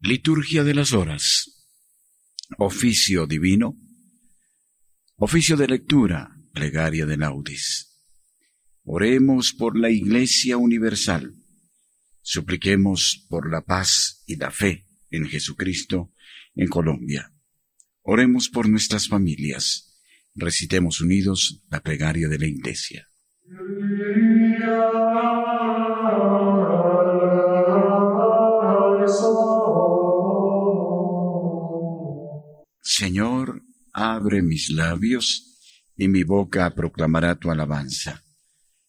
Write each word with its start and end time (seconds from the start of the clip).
Liturgia 0.00 0.64
de 0.64 0.74
las 0.74 0.92
Horas. 0.92 1.64
Oficio 2.58 3.26
divino. 3.26 3.76
Oficio 5.16 5.56
de 5.56 5.68
lectura. 5.68 6.30
Plegaria 6.52 7.06
de 7.06 7.16
laudis. 7.16 7.87
Oremos 8.90 9.52
por 9.52 9.78
la 9.78 9.90
Iglesia 9.90 10.56
Universal. 10.56 11.34
Supliquemos 12.22 13.26
por 13.28 13.52
la 13.52 13.60
paz 13.60 14.24
y 14.26 14.36
la 14.36 14.50
fe 14.50 14.86
en 15.10 15.26
Jesucristo 15.26 16.14
en 16.54 16.68
Colombia. 16.68 17.30
Oremos 18.00 18.48
por 18.48 18.66
nuestras 18.66 19.06
familias. 19.06 19.94
Recitemos 20.34 21.02
unidos 21.02 21.62
la 21.70 21.82
plegaria 21.82 22.28
de 22.28 22.38
la 22.38 22.46
Iglesia. 22.46 23.06
Señor, 32.80 33.64
abre 33.92 34.40
mis 34.40 34.70
labios, 34.70 35.58
y 35.94 36.08
mi 36.08 36.22
boca 36.22 36.74
proclamará 36.74 37.34
tu 37.38 37.50
alabanza. 37.50 38.24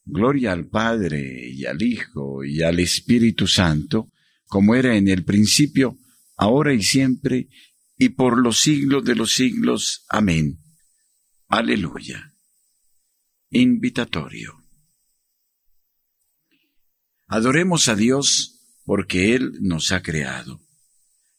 Gloria 0.05 0.53
al 0.53 0.67
Padre, 0.67 1.49
y 1.51 1.65
al 1.65 1.81
Hijo, 1.81 2.43
y 2.43 2.61
al 2.61 2.79
Espíritu 2.79 3.47
Santo, 3.47 4.11
como 4.45 4.75
era 4.75 4.95
en 4.95 5.07
el 5.07 5.23
principio, 5.23 5.97
ahora 6.35 6.73
y 6.73 6.81
siempre, 6.81 7.49
y 7.97 8.09
por 8.09 8.41
los 8.41 8.59
siglos 8.61 9.03
de 9.03 9.15
los 9.15 9.33
siglos. 9.33 10.05
Amén. 10.09 10.59
Aleluya. 11.47 12.33
Invitatorio. 13.51 14.63
Adoremos 17.27 17.89
a 17.89 17.95
Dios 17.95 18.59
porque 18.85 19.35
Él 19.35 19.59
nos 19.61 19.91
ha 19.91 20.01
creado. 20.01 20.61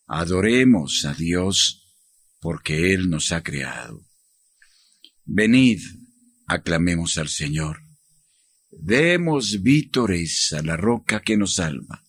Adoremos 0.07 1.05
a 1.05 1.15
Dios 1.15 1.97
porque 2.41 2.95
Él 2.95 3.11
nos 3.11 3.33
ha 3.33 3.43
creado. 3.43 4.07
Venid, 5.25 5.81
aclamemos 6.47 7.19
al 7.19 7.29
Señor. 7.29 7.90
Demos 8.71 9.63
vítores 9.63 10.53
a 10.53 10.63
la 10.63 10.77
roca 10.77 11.21
que 11.21 11.37
nos 11.37 11.57
salva. 11.57 12.05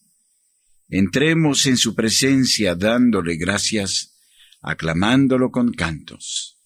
Entremos 0.88 1.66
en 1.66 1.78
su 1.78 1.96
presencia 1.96 2.76
dándole 2.76 3.36
gracias, 3.36 4.18
aclamándolo 4.62 5.52
con 5.52 5.72
cantos. 5.74 6.58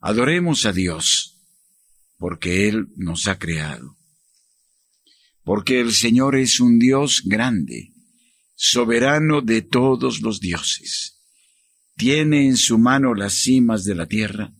Adoremos 0.00 0.66
a 0.66 0.72
Dios, 0.72 1.42
porque 2.16 2.68
Él 2.68 2.88
nos 2.96 3.26
ha 3.28 3.38
creado. 3.38 3.96
Porque 5.42 5.80
el 5.80 5.92
Señor 5.92 6.36
es 6.36 6.60
un 6.60 6.78
Dios 6.78 7.22
grande, 7.24 7.92
soberano 8.54 9.42
de 9.42 9.62
todos 9.62 10.20
los 10.20 10.40
dioses 10.40 11.16
tiene 11.96 12.46
en 12.46 12.56
su 12.56 12.78
mano 12.78 13.14
las 13.14 13.32
cimas 13.32 13.84
de 13.84 13.94
la 13.94 14.06
tierra, 14.06 14.52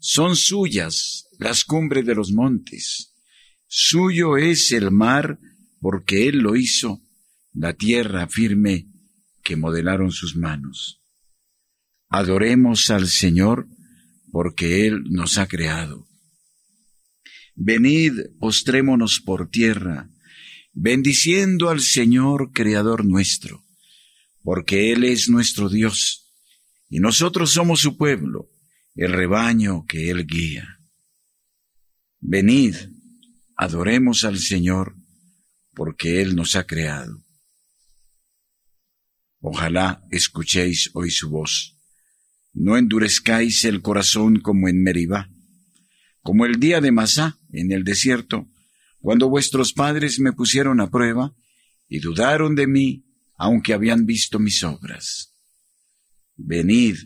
son 0.00 0.36
suyas 0.36 1.28
las 1.38 1.64
cumbres 1.64 2.04
de 2.04 2.14
los 2.14 2.32
montes, 2.32 3.13
suyo 3.76 4.36
es 4.36 4.70
el 4.70 4.92
mar 4.92 5.40
porque 5.80 6.28
él 6.28 6.38
lo 6.38 6.54
hizo, 6.54 7.02
la 7.52 7.72
tierra 7.72 8.28
firme 8.28 8.86
que 9.42 9.56
modelaron 9.56 10.12
sus 10.12 10.36
manos. 10.36 11.02
Adoremos 12.08 12.90
al 12.90 13.08
Señor 13.08 13.66
porque 14.30 14.86
Él 14.86 15.02
nos 15.10 15.38
ha 15.38 15.48
creado. 15.48 16.06
Venid, 17.56 18.12
postrémonos 18.38 19.20
por 19.20 19.50
tierra, 19.50 20.08
bendiciendo 20.72 21.68
al 21.68 21.80
Señor 21.80 22.52
Creador 22.52 23.04
nuestro, 23.04 23.64
porque 24.44 24.92
Él 24.92 25.02
es 25.02 25.28
nuestro 25.28 25.68
Dios 25.68 26.32
y 26.88 27.00
nosotros 27.00 27.50
somos 27.50 27.80
su 27.80 27.96
pueblo, 27.96 28.48
el 28.94 29.12
rebaño 29.12 29.84
que 29.86 30.10
Él 30.10 30.26
guía. 30.26 30.78
Venid, 32.20 32.76
adoremos 33.64 34.24
al 34.24 34.38
Señor, 34.38 34.94
porque 35.74 36.20
Él 36.20 36.36
nos 36.36 36.54
ha 36.54 36.66
creado. 36.66 37.24
Ojalá 39.40 40.04
escuchéis 40.10 40.90
hoy 40.92 41.10
su 41.10 41.30
voz. 41.30 41.74
No 42.52 42.76
endurezcáis 42.76 43.64
el 43.64 43.80
corazón 43.80 44.40
como 44.40 44.68
en 44.68 44.82
Meribá, 44.82 45.30
como 46.20 46.44
el 46.44 46.60
día 46.60 46.82
de 46.82 46.92
Masá 46.92 47.38
en 47.52 47.72
el 47.72 47.84
desierto, 47.84 48.46
cuando 49.00 49.30
vuestros 49.30 49.72
padres 49.72 50.20
me 50.20 50.34
pusieron 50.34 50.82
a 50.82 50.90
prueba 50.90 51.34
y 51.88 52.00
dudaron 52.00 52.54
de 52.54 52.66
mí, 52.66 53.06
aunque 53.34 53.72
habían 53.72 54.04
visto 54.04 54.38
mis 54.38 54.62
obras. 54.62 55.32
Venid, 56.36 56.96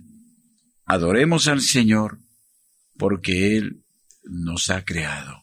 adoremos 0.84 1.46
al 1.46 1.60
Señor, 1.60 2.18
porque 2.96 3.56
Él 3.56 3.84
nos 4.24 4.70
ha 4.70 4.84
creado. 4.84 5.37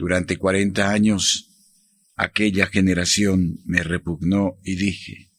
Durante 0.00 0.38
cuarenta 0.38 0.92
años 0.92 1.50
aquella 2.16 2.66
generación 2.68 3.58
me 3.66 3.82
repugnó 3.82 4.56
y 4.64 4.76
dije, 4.76 5.30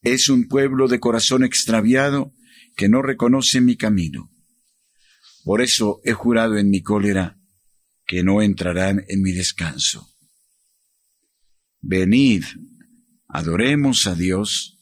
es 0.00 0.30
un 0.30 0.48
pueblo 0.48 0.88
de 0.88 1.00
corazón 1.00 1.44
extraviado 1.44 2.32
que 2.76 2.88
no 2.88 3.02
reconoce 3.02 3.60
mi 3.60 3.76
camino. 3.76 4.32
Por 5.44 5.60
eso 5.60 6.00
he 6.02 6.14
jurado 6.14 6.56
en 6.56 6.70
mi 6.70 6.80
cólera 6.80 7.38
que 8.06 8.24
no 8.24 8.40
entrarán 8.40 9.04
en 9.06 9.20
mi 9.20 9.32
descanso. 9.32 10.08
Venid, 11.82 12.44
adoremos 13.28 14.06
a 14.06 14.14
Dios, 14.14 14.80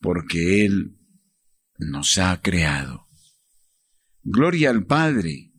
porque 0.00 0.66
Él 0.66 0.98
nos 1.78 2.18
ha 2.18 2.38
creado. 2.42 3.06
Gloria 4.22 4.68
al 4.68 4.84
Padre 4.84 5.54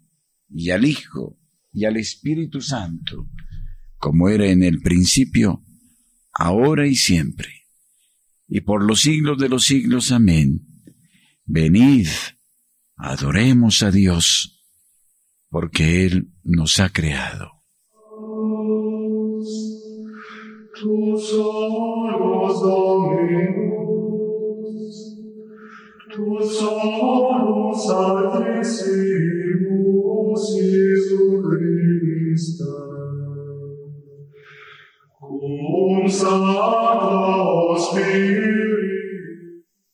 y 0.50 0.70
al 0.70 0.86
Hijo 0.86 1.39
y 1.72 1.86
al 1.86 1.98
Espíritu 1.98 2.62
Santo, 2.62 3.28
como 3.98 4.30
era 4.30 4.48
en 4.48 4.64
el 4.64 4.80
principio, 4.80 5.64
ahora 6.34 6.88
y 6.88 6.96
siempre, 6.96 7.50
y 8.48 8.62
por 8.62 8.84
los 8.84 9.02
siglos 9.02 9.38
de 9.38 9.50
los 9.50 9.66
siglos. 9.66 10.12
Amén. 10.12 10.62
Venid, 11.46 12.08
adoremos 12.96 13.84
a 13.84 13.92
Dios, 13.92 14.64
porque 15.50 16.06
Él 16.06 16.34
nos 16.44 16.80
ha 16.80 16.90
creado. 16.90 17.52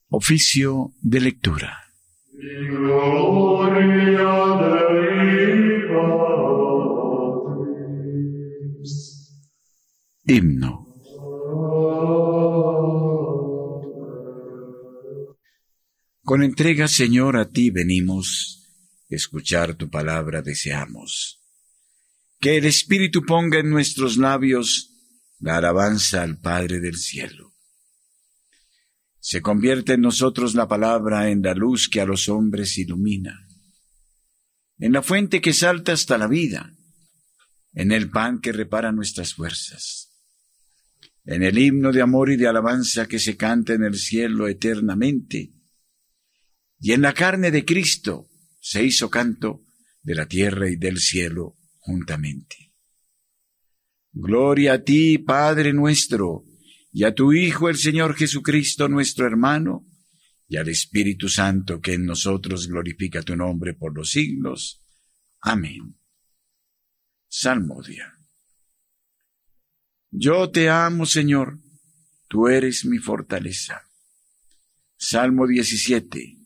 Oficio 0.10 0.92
de 1.02 1.20
lectura. 1.20 1.72
Himno. 10.28 10.85
Con 16.36 16.44
entrega, 16.44 16.90
Señor, 16.90 17.38
a 17.38 17.48
ti 17.50 17.70
venimos, 17.70 18.68
escuchar 19.08 19.76
tu 19.76 19.90
palabra 19.90 20.42
deseamos. 20.42 21.40
Que 22.42 22.58
el 22.58 22.66
Espíritu 22.66 23.24
ponga 23.26 23.60
en 23.60 23.70
nuestros 23.70 24.18
labios 24.18 24.92
la 25.40 25.56
alabanza 25.60 26.24
al 26.24 26.38
Padre 26.42 26.82
del 26.82 26.98
cielo. 26.98 27.54
Se 29.22 29.42
convierte 29.42 29.94
en 29.94 30.02
nosotros 30.02 30.56
la 30.56 30.68
palabra 30.68 31.30
en 31.30 31.42
la 31.42 31.54
luz 31.54 31.88
que 31.88 32.02
a 32.02 32.06
los 32.06 32.28
hombres 32.28 32.78
ilumina, 32.78 33.48
en 34.78 34.92
la 34.92 35.02
fuente 35.02 35.40
que 35.40 35.54
salta 35.54 35.94
hasta 35.94 36.18
la 36.18 36.28
vida, 36.28 36.76
en 37.72 37.94
el 37.94 38.10
pan 38.10 38.42
que 38.42 38.52
repara 38.52 38.92
nuestras 38.92 39.36
fuerzas, 39.36 40.12
en 41.24 41.44
el 41.44 41.58
himno 41.58 41.94
de 41.94 42.02
amor 42.02 42.30
y 42.30 42.36
de 42.36 42.50
alabanza 42.50 43.08
que 43.08 43.20
se 43.20 43.38
canta 43.38 43.72
en 43.72 43.86
el 43.86 43.96
cielo 43.96 44.50
eternamente, 44.50 45.56
y 46.80 46.92
en 46.92 47.02
la 47.02 47.14
carne 47.14 47.52
de 47.52 47.66
Cristo 47.66 48.30
se 48.60 48.84
hizo 48.84 49.10
canto 49.10 49.64
de 50.02 50.16
la 50.16 50.28
tierra 50.28 50.70
y 50.70 50.76
del 50.76 51.00
cielo 51.00 51.56
juntamente. 51.80 52.74
Gloria 54.12 54.74
a 54.74 54.84
ti, 54.84 55.18
Padre 55.18 55.74
nuestro, 55.74 56.46
y 56.92 57.04
a 57.04 57.14
tu 57.14 57.34
Hijo 57.34 57.70
el 57.70 57.78
Señor 57.78 58.16
Jesucristo 58.16 58.88
nuestro 58.88 59.26
hermano, 59.26 59.86
y 60.48 60.58
al 60.58 60.70
Espíritu 60.70 61.28
Santo 61.28 61.82
que 61.82 61.94
en 61.94 62.06
nosotros 62.06 62.68
glorifica 62.68 63.24
tu 63.24 63.36
nombre 63.36 63.74
por 63.74 63.96
los 63.96 64.12
siglos. 64.12 64.84
Amén. 65.42 66.00
Salmodia. 67.28 68.14
Yo 70.12 70.50
te 70.50 70.70
amo, 70.70 71.06
Señor, 71.06 71.60
tú 72.30 72.48
eres 72.48 72.86
mi 72.86 73.00
fortaleza. 73.00 73.82
Salmo 74.98 75.46
17. 75.46 76.45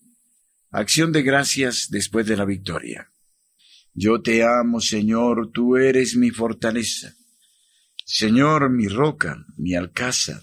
Acción 0.72 1.12
de 1.12 1.24
gracias 1.24 1.88
después 1.90 2.28
de 2.28 2.38
la 2.38 2.46
victoria. 2.46 3.12
Yo 3.94 4.22
te 4.22 4.44
amo, 4.44 4.82
Señor, 4.82 5.52
tú 5.52 5.78
eres 5.78 6.16
mi 6.16 6.30
fortaleza. 6.30 7.16
Señor, 8.06 8.70
mi 8.70 8.88
roca, 8.88 9.46
mi 9.58 9.76
alcázar, 9.76 10.42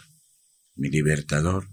mi 0.74 0.90
libertador. 0.90 1.68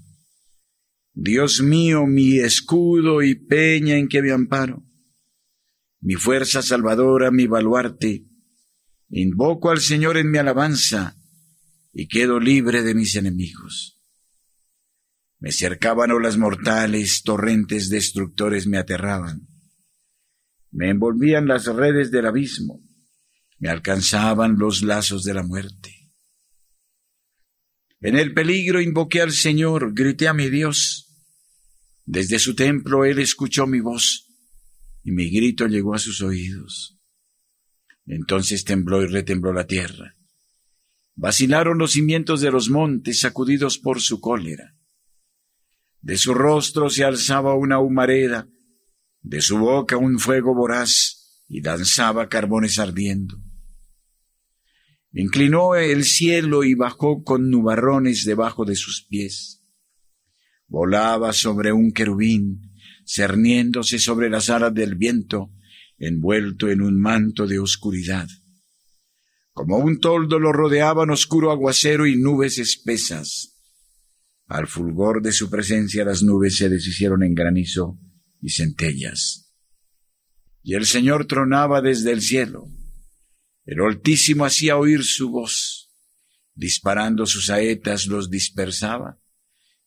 Dios 1.14 1.62
mío, 1.62 2.06
mi 2.08 2.40
escudo 2.40 3.22
y 3.22 3.36
peña 3.36 3.98
en 3.98 4.08
que 4.08 4.22
me 4.22 4.32
amparo, 4.32 4.84
mi 6.00 6.16
fuerza 6.16 6.62
salvadora, 6.62 7.32
mi 7.32 7.48
baluarte. 7.48 8.26
Invoco 9.10 9.72
al 9.72 9.80
Señor 9.80 10.18
en 10.18 10.32
mi 10.32 10.38
alabanza 10.38 11.16
y 11.94 12.08
quedo 12.08 12.40
libre 12.40 12.84
de 12.84 12.94
mis 12.94 13.16
enemigos. 13.16 13.93
Me 15.44 15.52
cercaban 15.52 16.12
olas 16.12 16.38
mortales, 16.38 17.22
torrentes 17.24 17.90
destructores 17.90 18.66
me 18.66 18.78
aterraban. 18.78 19.48
Me 20.72 20.90
envolvían 20.90 21.48
las 21.48 21.66
redes 21.66 22.10
del 22.12 22.28
abismo 22.28 22.82
me 23.64 23.70
alcanzaban 23.70 24.58
los 24.60 24.82
lazos 24.82 25.24
de 25.24 25.34
la 25.34 25.42
muerte. 25.42 26.12
En 28.02 28.18
el 28.18 28.34
peligro 28.34 28.82
invoqué 28.82 29.22
al 29.22 29.32
Señor, 29.32 29.94
grité 29.94 30.28
a 30.28 30.34
mi 30.34 30.50
Dios. 30.50 31.08
Desde 32.04 32.40
su 32.40 32.56
templo 32.56 33.06
Él 33.06 33.20
escuchó 33.20 33.66
mi 33.66 33.80
voz 33.80 34.28
y 35.02 35.14
mi 35.14 35.30
grito 35.30 35.66
llegó 35.68 35.96
a 35.96 35.98
sus 35.98 36.22
oídos. 36.22 37.00
Entonces 38.06 38.66
tembló 38.66 39.02
y 39.02 39.08
retembló 39.08 39.54
la 39.54 39.66
tierra. 39.66 40.18
Vacilaron 41.16 41.78
los 41.78 41.94
cimientos 41.94 42.42
de 42.42 42.52
los 42.52 42.70
montes 42.70 43.22
sacudidos 43.22 43.78
por 43.78 44.02
su 44.02 44.20
cólera. 44.20 44.76
De 46.04 46.18
su 46.18 46.34
rostro 46.34 46.90
se 46.90 47.06
alzaba 47.06 47.56
una 47.56 47.80
humareda, 47.80 48.50
de 49.22 49.42
su 49.42 49.58
boca 49.58 49.96
un 49.96 50.20
fuego 50.20 50.54
voraz 50.54 51.46
y 51.48 51.62
danzaba 51.62 52.28
carbones 52.28 52.78
ardiendo. 52.78 53.42
Inclinó 55.14 55.76
el 55.76 56.04
cielo 56.04 56.66
y 56.66 56.74
bajó 56.74 57.24
con 57.24 57.50
nubarrones 57.50 58.26
debajo 58.26 58.66
de 58.66 58.76
sus 58.76 59.06
pies. 59.08 59.62
Volaba 60.68 61.32
sobre 61.32 61.72
un 61.72 61.94
querubín, 61.94 62.74
cerniéndose 63.06 63.98
sobre 63.98 64.30
las 64.30 64.50
alas 64.50 64.74
del 64.74 64.96
viento, 64.96 65.52
envuelto 65.98 66.68
en 66.68 66.82
un 66.82 67.00
manto 67.00 67.48
de 67.48 67.60
oscuridad. 67.60 68.28
Como 69.54 69.78
un 69.78 70.02
toldo 70.02 70.38
lo 70.38 70.52
rodeaban 70.52 71.12
oscuro 71.12 71.50
aguacero 71.50 72.06
y 72.08 72.18
nubes 72.18 72.58
espesas. 72.58 73.53
Al 74.54 74.68
fulgor 74.68 75.24
de 75.24 75.32
su 75.32 75.50
presencia 75.50 76.06
las 76.06 76.22
nubes 76.22 76.58
se 76.58 76.70
deshicieron 76.70 77.24
en 77.24 77.34
granizo 77.34 78.00
y 78.40 78.52
centellas. 78.52 79.52
Y 80.62 80.76
el 80.76 80.86
Señor 80.86 81.26
tronaba 81.26 81.82
desde 81.82 82.12
el 82.12 82.22
cielo 82.22 82.68
el 83.66 83.80
Altísimo 83.80 84.46
hacía 84.46 84.78
oír 84.78 85.04
su 85.04 85.32
voz, 85.32 85.90
disparando 86.54 87.26
sus 87.26 87.48
saetas 87.48 88.06
los 88.06 88.30
dispersaba, 88.30 89.18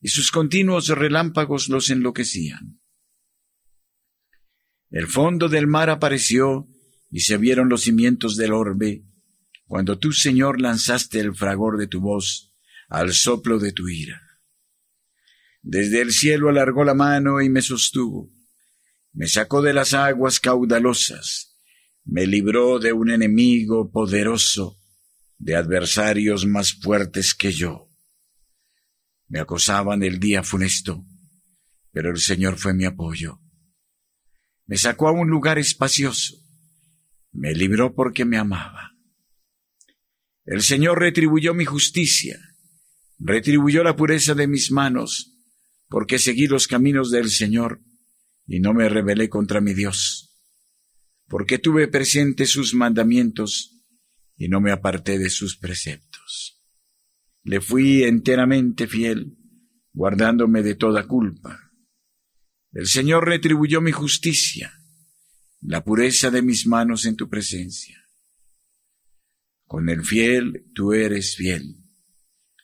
y 0.01 0.09
sus 0.09 0.33
continuos 0.33 0.89
relámpagos 0.89 1.69
los 1.69 1.91
enloquecían. 1.91 2.81
El 4.91 5.07
fondo 5.07 5.49
del 5.49 5.69
mar 5.69 5.91
apareció, 5.91 6.67
y 7.09 7.21
se 7.21 7.37
vieron 7.37 7.69
los 7.69 7.83
cimientos 7.83 8.37
del 8.37 8.53
orbe, 8.53 9.05
cuando 9.67 9.97
tú, 9.97 10.11
Señor, 10.11 10.61
lanzaste 10.61 11.21
el 11.21 11.37
fragor 11.37 11.79
de 11.79 11.87
tu 11.87 12.01
voz 12.01 12.53
al 12.89 13.13
soplo 13.13 13.61
de 13.61 13.71
tu 13.71 13.89
ira. 13.89 14.26
Desde 15.69 16.01
el 16.01 16.13
cielo 16.13 16.49
alargó 16.49 16.85
la 16.85 16.95
mano 16.95 17.41
y 17.41 17.49
me 17.49 17.61
sostuvo, 17.61 18.31
me 19.13 19.27
sacó 19.27 19.63
de 19.63 19.73
las 19.75 19.95
aguas 19.95 20.39
caudalosas, 20.39 21.59
me 22.05 22.25
libró 22.25 22.79
de 22.79 22.93
un 22.93 23.11
enemigo 23.11 23.91
poderoso, 23.91 24.79
de 25.39 25.57
adversarios 25.57 26.47
más 26.47 26.73
fuertes 26.73 27.35
que 27.35 27.51
yo. 27.51 27.91
Me 29.27 29.41
acosaban 29.41 30.05
el 30.05 30.21
día 30.21 30.45
funesto, 30.45 31.05
pero 31.91 32.11
el 32.13 32.21
Señor 32.21 32.59
fue 32.59 32.73
mi 32.73 32.85
apoyo. 32.85 33.41
Me 34.67 34.77
sacó 34.77 35.09
a 35.09 35.13
un 35.13 35.29
lugar 35.29 35.59
espacioso, 35.59 36.37
me 37.33 37.55
libró 37.55 37.93
porque 37.93 38.25
me 38.25 38.39
amaba. 38.39 38.93
El 40.45 40.63
Señor 40.63 41.01
retribuyó 41.01 41.55
mi 41.55 41.65
justicia, 41.65 42.39
retribuyó 43.19 43.83
la 43.83 43.97
pureza 43.97 44.37
de 44.37 44.47
mis 44.47 44.71
manos, 44.71 45.33
porque 45.89 46.19
seguí 46.19 46.47
los 46.47 46.67
caminos 46.67 47.11
del 47.11 47.31
Señor 47.31 47.81
y 48.47 48.61
no 48.61 48.75
me 48.75 48.89
rebelé 48.89 49.29
contra 49.29 49.61
mi 49.61 49.75
Dios 49.75 50.27
porque 51.29 51.59
tuve 51.59 51.89
presente 51.89 52.47
sus 52.47 52.75
mandamientos 52.75 53.73
y 54.37 54.49
no 54.49 54.61
me 54.61 54.73
aparté 54.73 55.19
de 55.19 55.31
sus 55.31 55.57
preceptos. 55.57 56.63
Le 57.43 57.61
fui 57.61 58.05
enteramente 58.05 58.87
fiel, 58.87 59.37
guardándome 59.93 60.63
de 60.63 60.75
toda 60.75 61.07
culpa. 61.07 61.73
El 62.73 62.87
Señor 62.87 63.27
retribuyó 63.27 63.81
mi 63.81 63.93
justicia, 63.93 64.73
la 65.61 65.83
pureza 65.83 66.31
de 66.31 66.43
mis 66.43 66.67
manos 66.67 67.07
en 67.07 67.17
tu 67.17 67.29
presencia. 67.29 68.03
Con 69.67 69.89
el 69.89 70.05
fiel 70.05 70.71
tú 70.75 70.93
eres 70.93 71.37
fiel, 71.37 71.77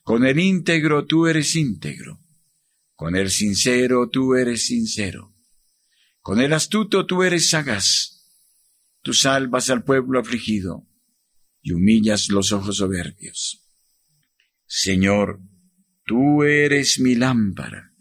con 0.04 0.24
el 0.24 0.38
íntegro 0.38 1.06
tú 1.06 1.26
eres 1.26 1.56
íntegro, 1.56 2.20
con 3.02 3.16
el 3.16 3.30
sincero 3.30 4.08
tú 4.08 4.36
eres 4.36 4.66
sincero, 4.66 5.34
con 6.20 6.40
el 6.40 6.52
astuto 6.52 7.04
tú 7.04 7.24
eres 7.24 7.50
sagaz 7.50 8.12
Tú 9.02 9.12
salvas 9.12 9.70
al 9.70 9.82
pueblo 9.82 10.20
afligido 10.20 10.86
y 11.60 11.72
humillas 11.72 12.28
los 12.28 12.52
ojos 12.52 12.76
soberbios. 12.76 13.68
Señor, 14.64 15.40
tú 16.06 16.44
eres 16.44 17.00
mi 17.00 17.16
lámpara. 17.16 17.92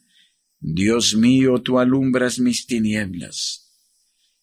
Dios 0.59 1.15
mío, 1.15 1.63
tú 1.63 1.79
alumbras 1.79 2.37
mis 2.37 2.67
tinieblas. 2.67 3.73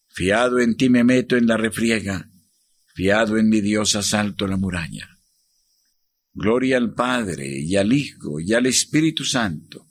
Fiado 0.09 0.59
en 0.59 0.75
ti 0.75 0.89
me 0.89 1.05
meto 1.05 1.37
en 1.37 1.47
la 1.47 1.55
refriega, 1.55 2.29
fiado 2.93 3.37
en 3.37 3.47
mi 3.47 3.61
Dios 3.61 3.95
asalto 3.95 4.45
la 4.45 4.57
muralla. 4.57 5.07
Gloria 6.33 6.75
al 6.75 6.93
Padre 6.93 7.47
y 7.47 7.77
al 7.77 7.93
Hijo 7.93 8.41
y 8.41 8.53
al 8.53 8.65
Espíritu 8.65 9.23
Santo, 9.23 9.88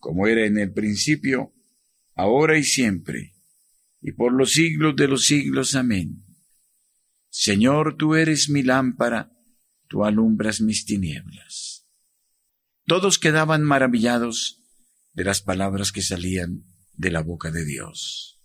como 0.00 0.26
era 0.26 0.46
en 0.46 0.58
el 0.58 0.72
principio, 0.72 1.54
ahora 2.14 2.58
y 2.58 2.64
siempre, 2.64 3.34
y 4.00 4.12
por 4.12 4.32
los 4.32 4.52
siglos 4.52 4.96
de 4.96 5.08
los 5.08 5.26
siglos. 5.26 5.74
Amén. 5.74 6.24
Señor, 7.28 7.96
tú 7.96 8.16
eres 8.16 8.48
mi 8.48 8.62
lámpara, 8.62 9.30
tú 9.88 10.04
alumbras 10.04 10.60
mis 10.60 10.84
tinieblas. 10.84 11.86
Todos 12.86 13.18
quedaban 13.18 13.62
maravillados 13.62 14.64
de 15.12 15.24
las 15.24 15.42
palabras 15.42 15.92
que 15.92 16.02
salían 16.02 16.64
de 16.94 17.10
la 17.10 17.22
boca 17.22 17.50
de 17.50 17.64
Dios. 17.64 18.39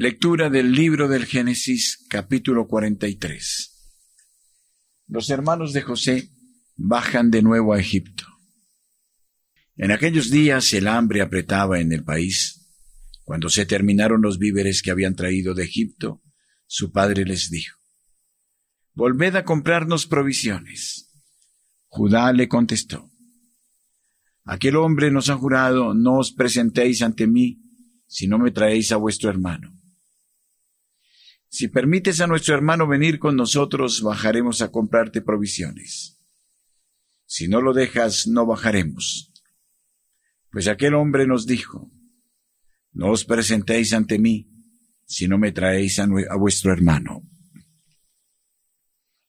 Lectura 0.00 0.48
del 0.48 0.70
libro 0.70 1.08
del 1.08 1.26
Génesis 1.26 2.06
capítulo 2.08 2.68
43. 2.68 3.98
Los 5.08 5.28
hermanos 5.28 5.72
de 5.72 5.82
José 5.82 6.30
bajan 6.76 7.32
de 7.32 7.42
nuevo 7.42 7.72
a 7.74 7.80
Egipto. 7.80 8.24
En 9.74 9.90
aquellos 9.90 10.30
días 10.30 10.72
el 10.72 10.86
hambre 10.86 11.20
apretaba 11.20 11.80
en 11.80 11.90
el 11.90 12.04
país. 12.04 12.70
Cuando 13.24 13.48
se 13.48 13.66
terminaron 13.66 14.22
los 14.22 14.38
víveres 14.38 14.82
que 14.82 14.92
habían 14.92 15.16
traído 15.16 15.52
de 15.52 15.64
Egipto, 15.64 16.22
su 16.68 16.92
padre 16.92 17.24
les 17.24 17.50
dijo, 17.50 17.76
Volved 18.94 19.34
a 19.34 19.44
comprarnos 19.44 20.06
provisiones. 20.06 21.12
Judá 21.88 22.32
le 22.32 22.46
contestó, 22.46 23.10
Aquel 24.44 24.76
hombre 24.76 25.10
nos 25.10 25.28
ha 25.28 25.34
jurado, 25.34 25.92
no 25.92 26.18
os 26.18 26.30
presentéis 26.30 27.02
ante 27.02 27.26
mí 27.26 27.64
si 28.06 28.28
no 28.28 28.38
me 28.38 28.52
traéis 28.52 28.92
a 28.92 28.96
vuestro 28.96 29.28
hermano. 29.28 29.77
Si 31.48 31.68
permites 31.68 32.20
a 32.20 32.26
nuestro 32.26 32.54
hermano 32.54 32.86
venir 32.86 33.18
con 33.18 33.36
nosotros, 33.36 34.02
bajaremos 34.02 34.60
a 34.60 34.70
comprarte 34.70 35.22
provisiones. 35.22 36.20
Si 37.24 37.48
no 37.48 37.60
lo 37.60 37.72
dejas, 37.72 38.26
no 38.26 38.46
bajaremos. 38.46 39.32
Pues 40.50 40.66
aquel 40.66 40.94
hombre 40.94 41.26
nos 41.26 41.46
dijo, 41.46 41.90
no 42.92 43.10
os 43.10 43.24
presentéis 43.24 43.92
ante 43.92 44.18
mí 44.18 44.50
si 45.04 45.26
no 45.28 45.38
me 45.38 45.52
traéis 45.52 45.98
a, 45.98 46.06
vuestro 46.38 46.72
hermano. 46.72 47.22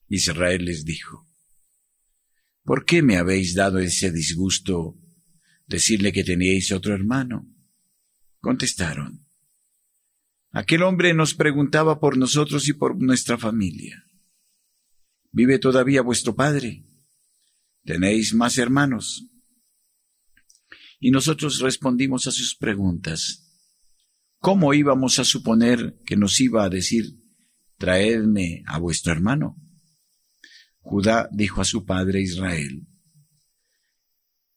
Israel 0.08 0.66
les 0.66 0.84
dijo, 0.84 1.28
¿por 2.64 2.86
qué 2.86 3.02
me 3.02 3.18
habéis 3.18 3.54
dado 3.54 3.80
ese 3.80 4.12
disgusto 4.12 4.98
decirle 5.68 6.12
que 6.12 6.24
teníais 6.24 6.72
otro 6.72 6.94
hermano? 6.94 7.48
Contestaron, 8.40 9.29
aquel 10.52 10.84
hombre 10.84 11.14
nos 11.14 11.34
preguntaba 11.34 12.00
por 12.00 12.18
nosotros 12.18 12.68
y 12.68 12.74
por 12.74 13.02
nuestra 13.02 13.38
familia. 13.38 14.04
¿Vive 15.32 15.60
todavía 15.60 16.02
vuestro 16.02 16.36
padre? 16.36 16.86
¿Tenéis 17.84 18.34
más 18.34 18.58
hermanos? 18.58 19.26
Y 21.00 21.12
nosotros 21.12 21.60
respondimos 21.60 22.28
a 22.28 22.32
sus 22.32 22.56
preguntas. 22.56 23.46
¿Cómo 24.40 24.74
íbamos 24.74 25.20
a 25.20 25.24
suponer 25.24 26.00
que 26.06 26.16
nos 26.16 26.40
iba 26.40 26.64
a 26.64 26.70
decir, 26.70 27.20
traedme 27.78 28.64
a 28.66 28.80
vuestro 28.80 29.12
hermano? 29.12 29.56
Judá 30.80 31.30
dijo 31.32 31.62
a 31.62 31.66
su 31.66 31.86
padre 31.86 32.22
Israel, 32.22 32.88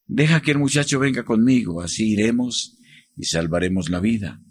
Deja 0.05 0.41
que 0.41 0.51
el 0.51 0.59
muchacho 0.59 0.99
venga 0.99 1.23
conmigo, 1.23 1.81
así 1.81 2.11
iremos 2.11 2.77
y 3.15 3.25
salvaremos 3.25 3.89
la 3.89 3.99
vida. 3.99 4.41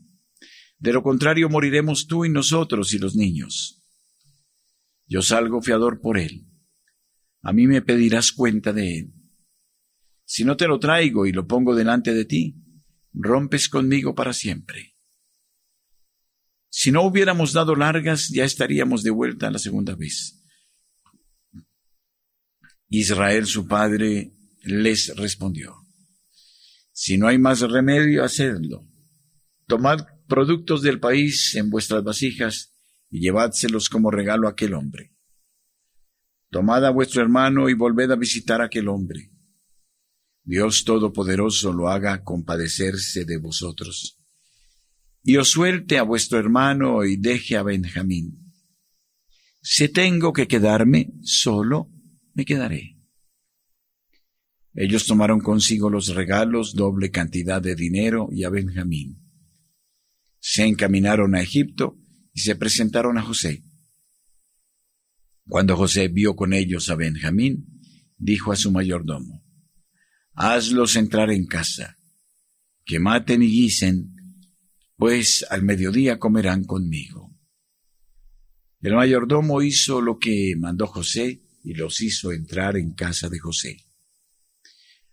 De 0.83 0.93
lo 0.93 1.05
contrario 1.05 1.49
moriremos 1.49 2.09
tú 2.09 2.25
y 2.25 2.29
nosotros 2.29 2.93
y 2.93 2.99
los 2.99 3.15
niños. 3.15 3.85
Yo 5.07 5.23
salgo 5.23 5.63
fiador 5.63 6.01
por 6.01 6.19
él. 6.19 6.49
A 7.41 7.53
mí 7.53 7.69
me 7.69 7.83
pedirás 7.83 8.33
cuenta 8.33 8.73
de 8.73 8.99
él. 8.99 9.15
Si 10.25 10.45
no 10.45 10.57
te 10.57 10.67
lo 10.67 10.81
traigo 10.81 11.25
y 11.25 11.31
lo 11.31 11.47
pongo 11.47 11.77
delante 11.77 12.13
de 12.13 12.25
ti, 12.25 12.57
rompes 13.13 13.69
conmigo 13.69 14.17
para 14.17 14.33
siempre. 14.33 14.97
Si 16.69 16.91
no 16.91 17.03
hubiéramos 17.03 17.53
dado 17.53 17.77
largas, 17.77 18.31
ya 18.31 18.45
estaríamos 18.45 19.05
de 19.05 19.11
vuelta 19.11 19.53
la 19.53 19.61
segunda 19.61 19.95
vez. 19.95 20.43
Israel 22.89 23.47
su 23.47 23.69
padre 23.69 24.33
les 24.65 25.15
respondió, 25.15 25.77
si 26.91 27.19
no 27.19 27.29
hay 27.29 27.39
más 27.39 27.61
remedio, 27.61 28.25
hacedlo. 28.25 28.85
Tomad 29.69 30.12
productos 30.33 30.81
del 30.81 30.99
país 30.99 31.55
en 31.57 31.69
vuestras 31.69 32.03
vasijas 32.03 32.73
y 33.11 33.21
llevádselos 33.21 33.91
como 33.91 34.11
regalo 34.11 34.49
a 34.49 34.53
aquel 34.53 34.73
hombre. 34.73 35.15
Tomad 36.49 36.87
a 36.87 36.91
vuestro 36.91 37.21
hermano 37.21 37.69
y 37.69 37.75
volved 37.75 38.11
a 38.11 38.17
visitar 38.17 38.63
a 38.63 38.65
aquel 38.65 38.89
hombre. 38.89 39.31
Dios 40.43 40.85
Todopoderoso 40.85 41.75
lo 41.75 41.91
haga 41.91 42.25
compadecerse 42.25 43.27
de 43.27 43.37
vosotros. 43.37 44.23
Y 45.23 45.37
os 45.37 45.51
suelte 45.51 45.99
a 45.99 46.03
vuestro 46.03 46.39
hermano 46.39 47.05
y 47.05 47.19
deje 47.19 47.59
a 47.59 47.63
Benjamín. 47.63 48.55
Si 49.61 49.91
tengo 49.91 50.33
que 50.33 50.49
quedarme 50.49 51.13
solo, 51.21 51.91
me 52.33 52.47
quedaré. 52.47 52.97
Ellos 54.73 55.05
tomaron 55.05 55.41
consigo 55.41 55.91
los 55.91 56.09
regalos, 56.15 56.75
doble 56.75 57.11
cantidad 57.11 57.61
de 57.61 57.75
dinero 57.75 58.31
y 58.33 58.45
a 58.45 58.49
Benjamín. 58.49 59.22
Se 60.45 60.65
encaminaron 60.65 61.37
a 61.37 61.41
Egipto 61.41 61.97
y 62.35 62.41
se 62.41 62.57
presentaron 62.57 63.17
a 63.17 63.23
José. 63.23 63.63
Cuando 65.47 65.77
José 65.77 66.09
vio 66.09 66.35
con 66.35 66.53
ellos 66.53 66.91
a 66.91 66.97
Benjamín, 66.97 67.81
dijo 68.19 68.51
a 68.51 68.57
su 68.57 68.73
mayordomo, 68.73 69.45
Hazlos 70.35 70.97
entrar 70.97 71.31
en 71.31 71.47
casa, 71.47 71.97
que 72.85 72.99
maten 72.99 73.45
y 73.45 73.47
guisen, 73.47 74.17
pues 74.97 75.47
al 75.49 75.63
mediodía 75.63 76.19
comerán 76.19 76.65
conmigo. 76.65 77.31
El 78.81 78.95
mayordomo 78.95 79.63
hizo 79.63 80.01
lo 80.01 80.19
que 80.19 80.55
mandó 80.59 80.89
José 80.89 81.41
y 81.63 81.75
los 81.75 82.01
hizo 82.01 82.33
entrar 82.33 82.77
en 82.77 82.95
casa 82.95 83.29
de 83.29 83.39
José. 83.39 83.77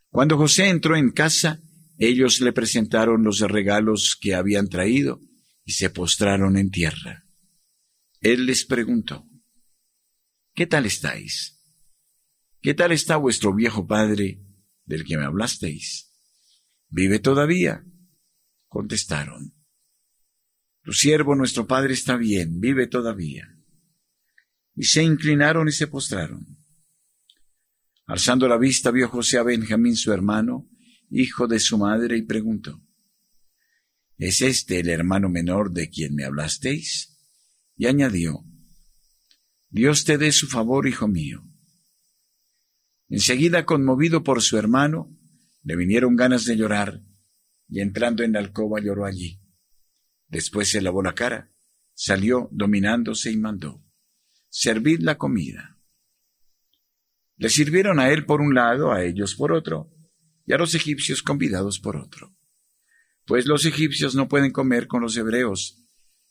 Cuando 0.09 0.37
José 0.37 0.69
entró 0.69 0.95
en 0.95 1.11
casa, 1.11 1.61
ellos 1.99 2.41
le 2.41 2.51
presentaron 2.51 3.23
los 3.23 3.39
regalos 3.41 4.17
que 4.19 4.33
habían 4.33 4.69
traído 4.69 5.21
y 5.63 5.73
se 5.73 5.89
postraron 5.89 6.57
en 6.57 6.71
tierra. 6.71 7.25
Él 8.21 8.47
les 8.47 8.65
preguntó, 8.65 9.29
¿qué 10.55 10.65
tal 10.65 10.85
estáis? 10.85 11.61
¿Qué 12.61 12.73
tal 12.73 12.91
está 12.91 13.17
vuestro 13.17 13.53
viejo 13.53 13.85
padre 13.85 14.41
del 14.85 15.05
que 15.05 15.17
me 15.17 15.25
hablasteis? 15.25 16.11
¿Vive 16.87 17.19
todavía? 17.19 17.85
Contestaron, 18.67 19.53
tu 20.83 20.93
siervo 20.93 21.35
nuestro 21.35 21.67
padre 21.67 21.93
está 21.93 22.17
bien, 22.17 22.59
vive 22.59 22.87
todavía 22.87 23.59
y 24.79 24.85
se 24.85 25.03
inclinaron 25.03 25.67
y 25.67 25.73
se 25.73 25.87
postraron. 25.87 26.57
Alzando 28.05 28.47
la 28.47 28.57
vista 28.57 28.91
vio 28.91 29.09
José 29.09 29.37
a 29.37 29.43
Benjamín 29.43 29.97
su 29.97 30.13
hermano, 30.13 30.69
hijo 31.09 31.47
de 31.47 31.59
su 31.59 31.77
madre, 31.77 32.17
y 32.17 32.21
preguntó, 32.23 32.81
¿Es 34.17 34.41
este 34.41 34.79
el 34.79 34.89
hermano 34.89 35.29
menor 35.29 35.71
de 35.71 35.89
quien 35.89 36.15
me 36.15 36.25
hablasteis? 36.25 37.17
Y 37.75 37.87
añadió, 37.87 38.43
Dios 39.69 40.03
te 40.03 40.17
dé 40.17 40.31
su 40.31 40.47
favor, 40.47 40.87
hijo 40.87 41.07
mío. 41.07 41.43
Enseguida, 43.07 43.65
conmovido 43.65 44.23
por 44.23 44.41
su 44.41 44.57
hermano, 44.57 45.15
le 45.63 45.75
vinieron 45.75 46.15
ganas 46.15 46.45
de 46.45 46.57
llorar, 46.57 47.01
y 47.67 47.79
entrando 47.79 48.23
en 48.23 48.33
la 48.33 48.39
alcoba 48.39 48.79
lloró 48.81 49.05
allí. 49.05 49.41
Después 50.27 50.69
se 50.69 50.81
lavó 50.81 51.01
la 51.01 51.15
cara, 51.15 51.51
salió 51.93 52.49
dominándose 52.51 53.31
y 53.31 53.37
mandó 53.37 53.83
servid 54.49 55.01
la 55.01 55.17
comida. 55.17 55.77
Le 57.37 57.49
sirvieron 57.49 57.99
a 57.99 58.09
él 58.09 58.25
por 58.25 58.41
un 58.41 58.53
lado, 58.53 58.91
a 58.91 59.03
ellos 59.03 59.35
por 59.35 59.51
otro, 59.51 59.93
y 60.49 60.53
a 60.53 60.57
los 60.57 60.73
egipcios 60.73 61.21
convidados 61.21 61.79
por 61.79 61.95
otro. 61.95 62.35
Pues 63.25 63.45
los 63.45 63.65
egipcios 63.65 64.15
no 64.15 64.27
pueden 64.27 64.51
comer 64.51 64.87
con 64.87 65.03
los 65.03 65.15
hebreos, 65.15 65.85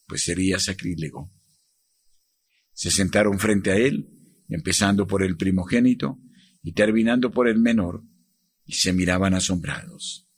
pues 0.08 0.24
sería 0.24 0.58
sacrílego. 0.58 1.32
Se 2.72 2.90
sentaron 2.90 3.38
frente 3.38 3.70
a 3.70 3.76
él, 3.76 4.10
empezando 4.48 5.06
por 5.06 5.22
el 5.22 5.36
primogénito 5.36 6.18
y 6.64 6.72
terminando 6.72 7.30
por 7.30 7.46
el 7.46 7.60
menor, 7.60 8.02
y 8.64 8.72
se 8.72 8.92
miraban 8.92 9.34
asombrados. 9.34 10.28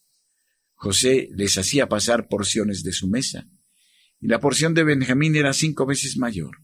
José 0.75 1.31
les 1.35 1.57
hacía 1.57 1.89
pasar 1.89 2.29
porciones 2.29 2.83
de 2.83 2.93
su 2.93 3.09
mesa, 3.09 3.49
y 4.21 4.27
la 4.27 4.41
porción 4.41 4.75
de 4.75 4.85
Benjamín 4.85 5.37
era 5.37 5.55
cinco 5.55 5.87
veces 5.87 6.19
mayor. 6.19 6.59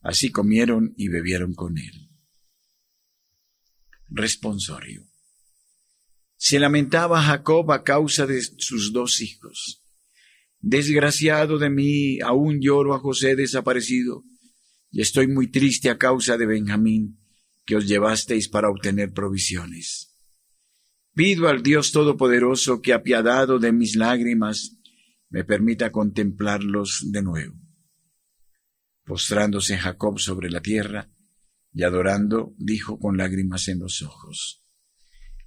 Así 0.00 0.32
comieron 0.32 0.94
y 0.96 1.06
bebieron 1.06 1.54
con 1.54 1.78
él. 1.78 2.10
Responsorio. 4.08 5.11
Se 6.44 6.58
lamentaba 6.58 7.22
Jacob 7.22 7.70
a 7.70 7.84
causa 7.84 8.26
de 8.26 8.42
sus 8.42 8.92
dos 8.92 9.20
hijos. 9.20 9.84
Desgraciado 10.58 11.56
de 11.56 11.70
mí, 11.70 12.18
aún 12.20 12.58
lloro 12.60 12.94
a 12.94 12.98
José 12.98 13.36
desaparecido, 13.36 14.24
y 14.90 15.02
estoy 15.02 15.28
muy 15.28 15.52
triste 15.52 15.88
a 15.88 15.98
causa 15.98 16.36
de 16.36 16.46
Benjamín, 16.46 17.20
que 17.64 17.76
os 17.76 17.86
llevasteis 17.86 18.48
para 18.48 18.70
obtener 18.70 19.12
provisiones. 19.12 20.16
Pido 21.14 21.46
al 21.46 21.62
Dios 21.62 21.92
Todopoderoso 21.92 22.82
que, 22.82 22.92
apiadado 22.92 23.60
de 23.60 23.70
mis 23.70 23.94
lágrimas, 23.94 24.78
me 25.30 25.44
permita 25.44 25.92
contemplarlos 25.92 27.06
de 27.12 27.22
nuevo 27.22 27.54
Postrándose 29.04 29.78
Jacob 29.78 30.18
sobre 30.18 30.50
la 30.50 30.60
tierra 30.60 31.08
y 31.72 31.84
adorando, 31.84 32.52
dijo 32.58 32.98
con 32.98 33.16
lágrimas 33.16 33.68
en 33.68 33.78
los 33.78 34.02
ojos, 34.02 34.61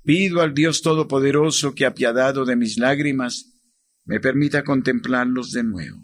Pido 0.06 0.44
al 0.44 0.54
Dios 0.54 0.84
Todopoderoso 0.84 1.74
que, 1.74 1.84
apiadado 1.84 2.46
de 2.46 2.56
mis 2.56 2.78
lágrimas, 2.78 3.60
me 4.06 4.20
permita 4.20 4.64
contemplarlos 4.64 5.52
de 5.52 5.64
nuevo. 5.64 5.98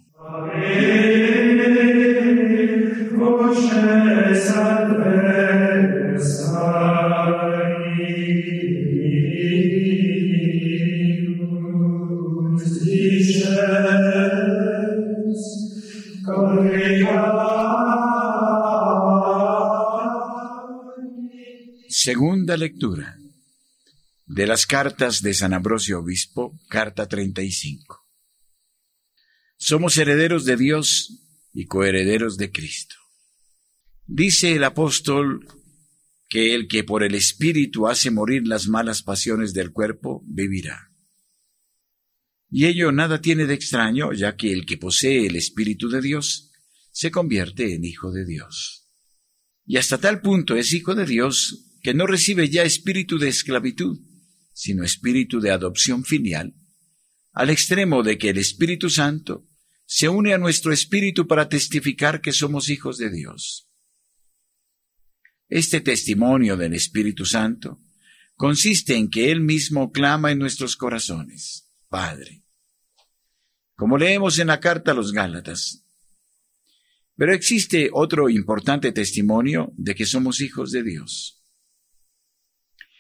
Segunda 21.88 22.58
lectura 22.58 23.21
de 24.32 24.48
las 24.48 24.66
cartas 24.66 25.22
de 25.22 25.34
San 25.34 25.54
Ambrosio 25.54 26.00
Obispo, 26.00 26.58
carta 26.70 27.06
35. 27.06 28.08
Somos 29.58 29.98
herederos 29.98 30.46
de 30.46 30.56
Dios 30.56 31.28
y 31.52 31.66
coherederos 31.66 32.38
de 32.38 32.50
Cristo. 32.50 32.96
Dice 34.06 34.54
el 34.54 34.64
apóstol 34.64 35.46
que 36.30 36.56
el 36.56 36.70
que 36.70 36.86
por 36.86 37.04
el 37.04 37.14
Espíritu 37.14 37.90
hace 37.90 38.10
morir 38.10 38.48
las 38.48 38.70
malas 38.70 39.04
pasiones 39.04 39.54
del 39.54 39.74
cuerpo, 39.74 40.24
vivirá. 40.26 40.94
Y 42.50 42.68
ello 42.68 42.94
nada 42.94 43.20
tiene 43.20 43.48
de 43.48 43.54
extraño, 43.54 44.14
ya 44.14 44.38
que 44.38 44.54
el 44.54 44.66
que 44.66 44.78
posee 44.78 45.26
el 45.26 45.36
Espíritu 45.36 45.90
de 45.90 46.02
Dios 46.02 46.52
se 46.94 47.12
convierte 47.12 47.76
en 47.76 47.84
hijo 47.84 48.14
de 48.14 48.26
Dios. 48.26 48.88
Y 49.66 49.76
hasta 49.76 49.98
tal 49.98 50.22
punto 50.22 50.56
es 50.56 50.72
hijo 50.72 50.96
de 50.96 51.06
Dios 51.06 51.68
que 51.84 51.94
no 51.94 52.08
recibe 52.08 52.48
ya 52.48 52.64
espíritu 52.64 53.18
de 53.18 53.28
esclavitud, 53.28 54.00
sino 54.62 54.84
espíritu 54.84 55.40
de 55.40 55.50
adopción 55.50 56.06
filial, 56.06 56.54
al 57.34 57.50
extremo 57.50 58.04
de 58.04 58.20
que 58.20 58.30
el 58.30 58.38
Espíritu 58.38 58.92
Santo 58.92 59.48
se 59.88 60.08
une 60.08 60.36
a 60.36 60.38
nuestro 60.38 60.72
espíritu 60.72 61.26
para 61.26 61.50
testificar 61.50 62.22
que 62.22 62.32
somos 62.32 62.70
hijos 62.70 63.00
de 63.00 63.10
Dios. 63.10 63.72
Este 65.50 65.82
testimonio 65.82 66.58
del 66.58 66.76
Espíritu 66.76 67.26
Santo 67.26 67.82
consiste 68.36 68.96
en 68.96 69.10
que 69.10 69.32
Él 69.32 69.42
mismo 69.42 69.92
clama 69.92 70.32
en 70.32 70.38
nuestros 70.38 70.76
corazones, 70.76 71.74
Padre, 71.90 72.44
como 73.76 73.98
leemos 73.98 74.38
en 74.38 74.46
la 74.46 74.60
carta 74.60 74.92
a 74.92 74.94
los 74.94 75.12
Gálatas. 75.12 75.88
Pero 77.16 77.34
existe 77.34 77.90
otro 77.92 78.30
importante 78.30 78.92
testimonio 78.92 79.74
de 79.76 79.96
que 79.96 80.06
somos 80.06 80.40
hijos 80.40 80.70
de 80.72 80.84
Dios. 80.84 81.44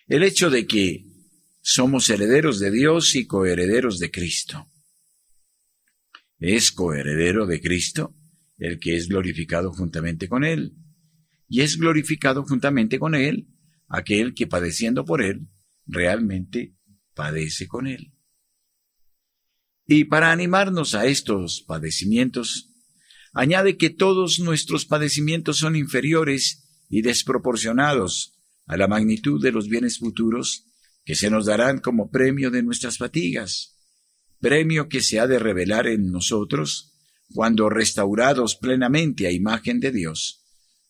El 0.07 0.23
hecho 0.23 0.49
de 0.49 0.65
que 0.65 1.10
somos 1.61 2.09
herederos 2.09 2.59
de 2.59 2.71
Dios 2.71 3.15
y 3.15 3.25
coherederos 3.27 3.99
de 3.99 4.11
Cristo. 4.11 4.67
Es 6.39 6.71
coheredero 6.71 7.45
de 7.45 7.61
Cristo 7.61 8.15
el 8.57 8.79
que 8.79 8.95
es 8.95 9.07
glorificado 9.07 9.71
juntamente 9.71 10.27
con 10.27 10.43
Él, 10.43 10.75
y 11.47 11.61
es 11.61 11.77
glorificado 11.77 12.43
juntamente 12.43 12.99
con 12.99 13.15
Él 13.15 13.47
aquel 13.87 14.33
que 14.35 14.47
padeciendo 14.47 15.03
por 15.03 15.21
Él 15.21 15.47
realmente 15.87 16.75
padece 17.15 17.67
con 17.67 17.87
Él. 17.87 18.13
Y 19.85 20.05
para 20.05 20.31
animarnos 20.31 20.93
a 20.93 21.07
estos 21.07 21.63
padecimientos, 21.67 22.69
añade 23.33 23.77
que 23.77 23.89
todos 23.89 24.39
nuestros 24.39 24.85
padecimientos 24.85 25.57
son 25.57 25.75
inferiores 25.75 26.63
y 26.87 27.01
desproporcionados 27.01 28.39
a 28.67 28.77
la 28.77 28.87
magnitud 28.87 29.41
de 29.41 29.51
los 29.51 29.67
bienes 29.67 29.97
futuros 29.97 30.70
que 31.03 31.15
se 31.15 31.29
nos 31.29 31.45
darán 31.45 31.79
como 31.79 32.09
premio 32.09 32.51
de 32.51 32.63
nuestras 32.63 32.97
fatigas, 32.97 33.77
premio 34.39 34.89
que 34.89 35.01
se 35.01 35.19
ha 35.19 35.27
de 35.27 35.39
revelar 35.39 35.87
en 35.87 36.11
nosotros 36.11 36.93
cuando 37.33 37.69
restaurados 37.69 38.55
plenamente 38.55 39.27
a 39.27 39.31
imagen 39.31 39.79
de 39.79 39.91
Dios, 39.91 40.45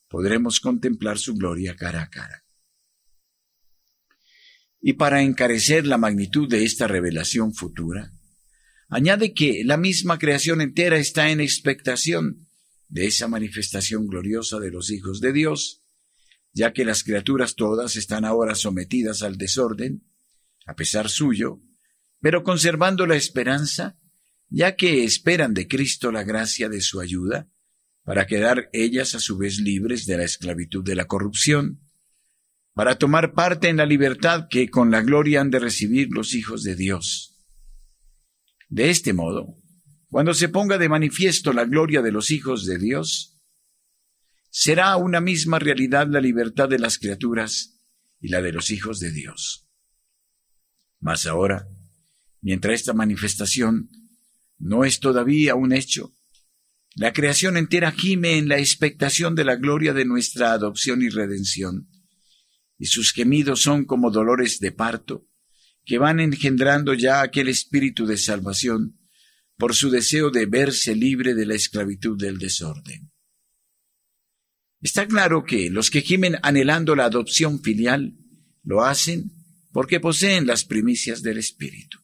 podremos 0.08 0.60
contemplar 0.60 1.18
su 1.18 1.36
gloria 1.36 1.76
cara 1.76 2.04
a 2.04 2.10
cara. 2.10 2.44
Y 4.82 4.94
para 4.94 5.22
encarecer 5.22 5.86
la 5.86 5.98
magnitud 5.98 6.50
de 6.50 6.64
esta 6.64 6.88
revelación 6.88 7.54
futura, 7.54 8.12
añade 8.90 9.34
que 9.34 9.64
la 9.64 9.78
misma 9.78 10.18
creación 10.18 10.60
entera 10.60 10.98
está 10.98 11.30
en 11.30 11.40
expectación 11.40 12.48
de 12.90 13.06
esa 13.06 13.28
manifestación 13.28 14.08
gloriosa 14.08 14.60
de 14.60 14.72
los 14.72 14.90
hijos 14.90 15.22
de 15.22 15.32
Dios, 15.32 15.81
ya 16.54 16.74
que 16.74 16.86
las 16.86 17.04
criaturas 17.04 17.56
todas 17.56 17.96
están 17.96 18.26
ahora 18.26 18.56
sometidas 18.56 19.22
al 19.24 19.38
desorden, 19.38 20.08
a 20.66 20.76
pesar 20.76 21.10
suyo, 21.10 21.62
pero 22.20 22.44
conservando 22.44 23.08
la 23.08 23.16
esperanza, 23.16 23.98
ya 24.50 24.76
que 24.76 25.04
esperan 25.04 25.54
de 25.54 25.68
Cristo 25.68 26.12
la 26.12 26.24
gracia 26.24 26.70
de 26.70 26.82
su 26.82 27.00
ayuda, 27.00 27.50
para 28.04 28.28
quedar 28.28 28.70
ellas 28.74 29.16
a 29.16 29.20
su 29.20 29.38
vez 29.38 29.60
libres 29.60 30.06
de 30.06 30.18
la 30.18 30.24
esclavitud 30.24 30.84
de 30.84 30.96
la 30.96 31.06
corrupción, 31.06 31.82
para 32.74 32.98
tomar 32.98 33.34
parte 33.34 33.70
en 33.70 33.78
la 33.78 33.86
libertad 33.86 34.48
que 34.50 34.70
con 34.70 34.92
la 34.92 35.02
gloria 35.02 35.42
han 35.42 35.52
de 35.52 35.60
recibir 35.60 36.10
los 36.12 36.34
hijos 36.34 36.64
de 36.64 36.76
Dios. 36.76 37.38
De 38.70 38.90
este 38.90 39.14
modo, 39.14 39.58
cuando 40.10 40.34
se 40.34 40.50
ponga 40.50 40.78
de 40.78 40.90
manifiesto 40.90 41.54
la 41.54 41.66
gloria 41.66 42.02
de 42.02 42.12
los 42.12 42.32
hijos 42.32 42.66
de 42.66 42.78
Dios, 42.78 43.31
será 44.52 44.98
una 44.98 45.22
misma 45.22 45.60
realidad 45.60 46.08
la 46.10 46.20
libertad 46.20 46.70
de 46.70 46.78
las 46.78 47.00
criaturas 47.00 47.82
y 48.20 48.28
la 48.28 48.42
de 48.42 48.52
los 48.52 48.70
hijos 48.70 49.00
de 49.00 49.12
Dios. 49.12 49.68
Mas 51.00 51.26
ahora, 51.26 51.68
mientras 52.42 52.76
esta 52.76 52.94
manifestación 52.94 53.90
no 54.60 54.84
es 54.84 55.00
todavía 55.00 55.56
un 55.56 55.72
hecho, 55.72 56.14
la 56.96 57.14
creación 57.14 57.56
entera 57.56 57.92
gime 57.92 58.38
en 58.38 58.50
la 58.50 58.60
expectación 58.60 59.34
de 59.34 59.46
la 59.46 59.56
gloria 59.56 59.94
de 59.94 60.04
nuestra 60.04 60.52
adopción 60.52 61.02
y 61.02 61.08
redención, 61.08 61.90
y 62.78 62.88
sus 62.88 63.14
gemidos 63.14 63.62
son 63.62 63.86
como 63.86 64.12
dolores 64.12 64.60
de 64.60 64.74
parto, 64.74 65.28
que 65.86 65.98
van 65.98 66.20
engendrando 66.20 66.94
ya 66.94 67.22
aquel 67.22 67.48
espíritu 67.48 68.06
de 68.06 68.18
salvación 68.18 69.00
por 69.58 69.74
su 69.74 69.90
deseo 69.90 70.30
de 70.30 70.46
verse 70.46 70.96
libre 70.96 71.34
de 71.34 71.46
la 71.46 71.56
esclavitud 71.56 72.18
del 72.18 72.38
desorden. 72.38 73.11
Está 74.82 75.08
claro 75.08 75.44
que 75.44 75.70
los 75.70 75.92
que 75.92 76.02
gimen 76.02 76.38
anhelando 76.42 76.96
la 76.96 77.06
adopción 77.06 77.62
filial 77.62 78.18
lo 78.64 78.84
hacen 78.84 79.32
porque 79.72 80.00
poseen 80.00 80.48
las 80.48 80.66
primicias 80.66 81.22
del 81.22 81.38
Espíritu. 81.38 82.00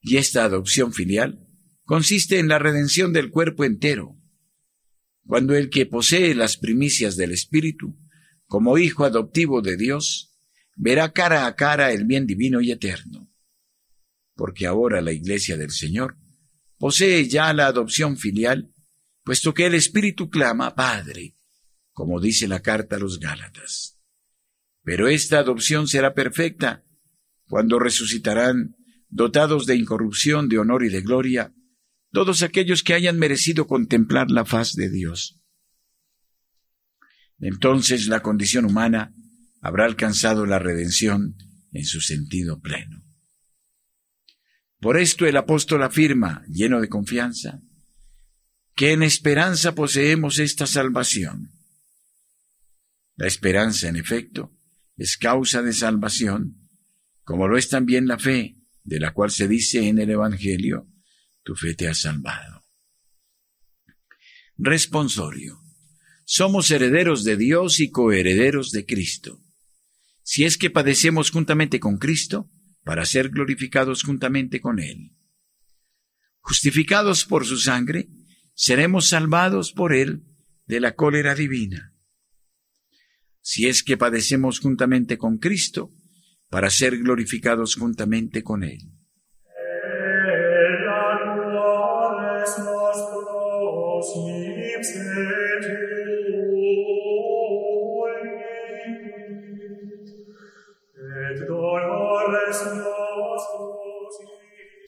Y 0.00 0.16
esta 0.16 0.44
adopción 0.44 0.92
filial 0.92 1.48
consiste 1.84 2.38
en 2.38 2.48
la 2.48 2.58
redención 2.58 3.12
del 3.12 3.30
cuerpo 3.30 3.64
entero, 3.64 4.16
cuando 5.26 5.54
el 5.54 5.70
que 5.70 5.86
posee 5.86 6.34
las 6.34 6.56
primicias 6.56 7.16
del 7.16 7.32
Espíritu, 7.32 7.96
como 8.46 8.78
hijo 8.78 9.04
adoptivo 9.04 9.62
de 9.62 9.76
Dios, 9.76 10.38
verá 10.74 11.12
cara 11.12 11.46
a 11.46 11.54
cara 11.54 11.92
el 11.92 12.04
bien 12.04 12.26
divino 12.26 12.60
y 12.60 12.72
eterno. 12.72 13.30
Porque 14.34 14.66
ahora 14.66 15.00
la 15.00 15.12
Iglesia 15.12 15.56
del 15.56 15.70
Señor 15.70 16.16
posee 16.78 17.28
ya 17.28 17.52
la 17.52 17.66
adopción 17.66 18.16
filial 18.16 18.72
puesto 19.28 19.52
que 19.52 19.66
el 19.66 19.74
Espíritu 19.74 20.30
clama, 20.30 20.74
Padre, 20.74 21.36
como 21.92 22.18
dice 22.18 22.48
la 22.48 22.62
carta 22.62 22.96
a 22.96 22.98
los 22.98 23.20
Gálatas. 23.20 24.00
Pero 24.82 25.06
esta 25.06 25.38
adopción 25.38 25.86
será 25.86 26.14
perfecta 26.14 26.82
cuando 27.46 27.78
resucitarán, 27.78 28.76
dotados 29.10 29.66
de 29.66 29.76
incorrupción, 29.76 30.48
de 30.48 30.58
honor 30.58 30.82
y 30.82 30.88
de 30.88 31.02
gloria, 31.02 31.52
todos 32.10 32.42
aquellos 32.42 32.82
que 32.82 32.94
hayan 32.94 33.18
merecido 33.18 33.66
contemplar 33.66 34.30
la 34.30 34.46
faz 34.46 34.72
de 34.72 34.88
Dios. 34.88 35.38
Entonces 37.38 38.06
la 38.06 38.22
condición 38.22 38.64
humana 38.64 39.12
habrá 39.60 39.84
alcanzado 39.84 40.46
la 40.46 40.58
redención 40.58 41.36
en 41.72 41.84
su 41.84 42.00
sentido 42.00 42.60
pleno. 42.60 43.04
Por 44.80 44.96
esto 44.96 45.26
el 45.26 45.36
apóstol 45.36 45.82
afirma, 45.82 46.44
lleno 46.48 46.80
de 46.80 46.88
confianza, 46.88 47.60
que 48.78 48.92
en 48.92 49.02
esperanza 49.02 49.74
poseemos 49.74 50.38
esta 50.38 50.64
salvación. 50.64 51.50
La 53.16 53.26
esperanza, 53.26 53.88
en 53.88 53.96
efecto, 53.96 54.56
es 54.96 55.16
causa 55.16 55.62
de 55.62 55.72
salvación, 55.72 56.70
como 57.24 57.48
lo 57.48 57.58
es 57.58 57.68
también 57.68 58.06
la 58.06 58.20
fe, 58.20 58.54
de 58.84 59.00
la 59.00 59.12
cual 59.12 59.32
se 59.32 59.48
dice 59.48 59.88
en 59.88 59.98
el 59.98 60.10
Evangelio, 60.10 60.86
tu 61.42 61.56
fe 61.56 61.74
te 61.74 61.88
ha 61.88 61.94
salvado. 61.94 62.62
Responsorio. 64.56 65.60
Somos 66.24 66.70
herederos 66.70 67.24
de 67.24 67.36
Dios 67.36 67.80
y 67.80 67.90
coherederos 67.90 68.70
de 68.70 68.86
Cristo. 68.86 69.42
Si 70.22 70.44
es 70.44 70.56
que 70.56 70.70
padecemos 70.70 71.32
juntamente 71.32 71.80
con 71.80 71.98
Cristo, 71.98 72.48
para 72.84 73.04
ser 73.06 73.30
glorificados 73.30 74.04
juntamente 74.04 74.60
con 74.60 74.78
Él. 74.78 75.16
Justificados 76.42 77.24
por 77.24 77.44
su 77.44 77.58
sangre, 77.58 78.08
seremos 78.58 79.08
salvados 79.08 79.72
por 79.72 79.94
Él 79.94 80.24
de 80.66 80.80
la 80.80 80.96
cólera 80.96 81.36
divina. 81.36 81.94
Si 83.40 83.68
es 83.68 83.84
que 83.84 83.96
padecemos 83.96 84.58
juntamente 84.58 85.16
con 85.16 85.38
Cristo, 85.38 85.92
para 86.50 86.68
ser 86.68 86.98
glorificados 86.98 87.76
juntamente 87.76 88.42
con 88.42 88.64
Él. 88.64 88.80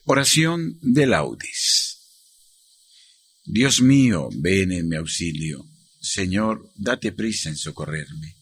Oración 0.05 0.77
de 0.81 1.05
laudes. 1.05 1.80
Dios 3.51 3.81
mío, 3.81 4.29
ven 4.33 4.71
en 4.71 4.87
mi 4.87 4.95
auxilio. 4.95 5.67
Señor, 5.99 6.71
date 6.77 7.11
prisa 7.11 7.49
en 7.49 7.57
socorrerme. 7.57 8.37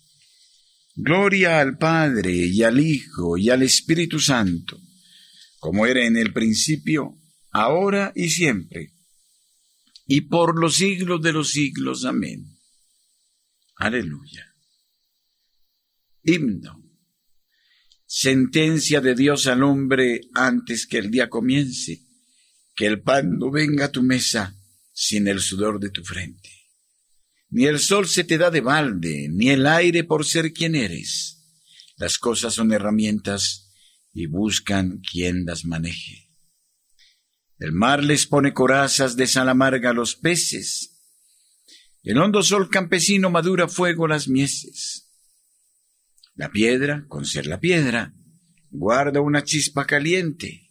Gloria 0.93 1.59
al 1.59 1.79
Padre 1.79 2.31
y 2.31 2.61
al 2.61 2.79
Hijo 2.79 3.35
y 3.35 3.49
al 3.49 3.63
Espíritu 3.63 4.19
Santo, 4.19 4.79
como 5.57 5.87
era 5.87 6.05
en 6.05 6.15
el 6.15 6.31
principio, 6.31 7.17
ahora 7.49 8.13
y 8.15 8.29
siempre, 8.29 8.93
y 10.05 10.21
por 10.21 10.59
los 10.59 10.75
siglos 10.75 11.23
de 11.23 11.33
los 11.33 11.49
siglos. 11.49 12.05
Amén. 12.05 12.45
Aleluya. 13.77 14.53
Himno. 16.21 16.83
Sentencia 18.05 19.01
de 19.01 19.15
Dios 19.15 19.47
al 19.47 19.63
hombre 19.63 20.21
antes 20.35 20.85
que 20.85 20.99
el 20.99 21.09
día 21.09 21.29
comience, 21.29 21.99
que 22.75 22.85
el 22.85 23.01
pan 23.01 23.39
no 23.39 23.49
venga 23.49 23.85
a 23.85 23.91
tu 23.91 24.03
mesa 24.03 24.55
sin 25.01 25.29
el 25.29 25.39
sudor 25.39 25.79
de 25.79 25.91
tu 25.91 26.03
frente. 26.03 26.49
Ni 27.51 27.67
el 27.67 27.79
sol 27.79 28.05
se 28.05 28.25
te 28.25 28.37
da 28.37 28.51
de 28.51 28.59
balde, 28.59 29.29
ni 29.31 29.49
el 29.49 29.65
aire 29.65 30.03
por 30.03 30.25
ser 30.25 30.51
quien 30.51 30.75
eres. 30.75 31.41
Las 31.95 32.17
cosas 32.17 32.53
son 32.53 32.73
herramientas 32.73 33.71
y 34.13 34.25
buscan 34.25 34.99
quien 34.99 35.45
las 35.45 35.63
maneje. 35.63 36.29
El 37.59 37.71
mar 37.71 38.03
les 38.03 38.27
pone 38.27 38.53
corazas 38.53 39.15
de 39.15 39.25
sal 39.25 39.47
amarga 39.47 39.91
a 39.91 39.93
los 39.93 40.17
peces. 40.17 41.01
El 42.03 42.17
hondo 42.17 42.43
sol 42.43 42.69
campesino 42.69 43.29
madura 43.29 43.69
fuego 43.69 44.05
las 44.05 44.27
mieses. 44.27 45.09
La 46.35 46.51
piedra, 46.51 47.05
con 47.07 47.23
ser 47.23 47.47
la 47.47 47.61
piedra, 47.61 48.13
guarda 48.69 49.21
una 49.21 49.45
chispa 49.45 49.85
caliente. 49.85 50.69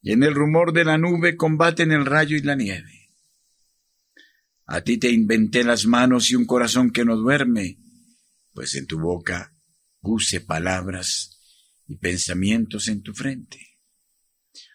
Y 0.00 0.12
en 0.12 0.22
el 0.22 0.34
rumor 0.34 0.72
de 0.72 0.86
la 0.86 0.96
nube 0.96 1.36
combaten 1.36 1.92
el 1.92 2.06
rayo 2.06 2.34
y 2.34 2.40
la 2.40 2.54
nieve. 2.54 2.97
A 4.70 4.82
ti 4.82 4.98
te 4.98 5.10
inventé 5.10 5.64
las 5.64 5.86
manos 5.86 6.30
y 6.30 6.34
un 6.34 6.44
corazón 6.44 6.90
que 6.90 7.02
no 7.02 7.16
duerme, 7.16 7.78
pues 8.52 8.74
en 8.74 8.86
tu 8.86 9.00
boca 9.00 9.56
puse 9.98 10.42
palabras 10.42 11.40
y 11.86 11.96
pensamientos 11.96 12.88
en 12.88 13.02
tu 13.02 13.14
frente. 13.14 13.58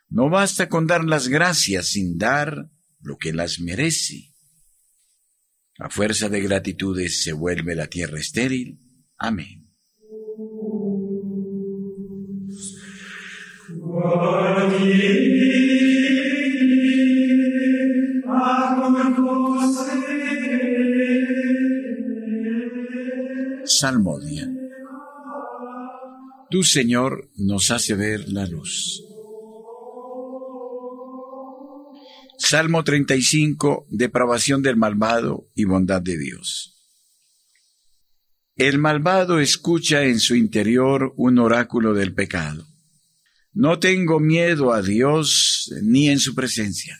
No 0.10 0.32
basta 0.32 0.67
con 0.67 0.88
dar 0.88 1.03
las 1.03 1.27
gracias 1.27 1.89
sin 1.89 2.17
dar 2.17 2.71
lo 3.01 3.17
que 3.17 3.34
las 3.34 3.60
merece. 3.60 4.34
A 5.77 5.91
fuerza 5.91 6.27
de 6.27 6.41
gratitudes 6.41 7.21
se 7.21 7.34
vuelve 7.34 7.75
la 7.75 7.86
tierra 7.86 8.19
estéril. 8.19 8.79
Amén. 9.17 9.69
Salmodia. 23.65 24.49
Tu 26.49 26.63
Señor 26.63 27.31
nos 27.35 27.71
hace 27.71 27.95
ver 27.95 28.29
la 28.29 28.45
luz. 28.45 29.03
Salmo 32.37 32.83
35, 32.83 33.87
depravación 33.89 34.61
del 34.61 34.75
malvado 34.75 35.49
y 35.55 35.65
bondad 35.65 36.01
de 36.01 36.17
Dios. 36.17 36.73
El 38.55 38.77
malvado 38.77 39.39
escucha 39.39 40.03
en 40.03 40.19
su 40.19 40.35
interior 40.35 41.13
un 41.17 41.39
oráculo 41.39 41.93
del 41.93 42.13
pecado. 42.13 42.67
No 43.51 43.79
tengo 43.79 44.19
miedo 44.19 44.73
a 44.73 44.81
Dios 44.81 45.73
ni 45.81 46.09
en 46.09 46.19
su 46.19 46.35
presencia, 46.35 46.99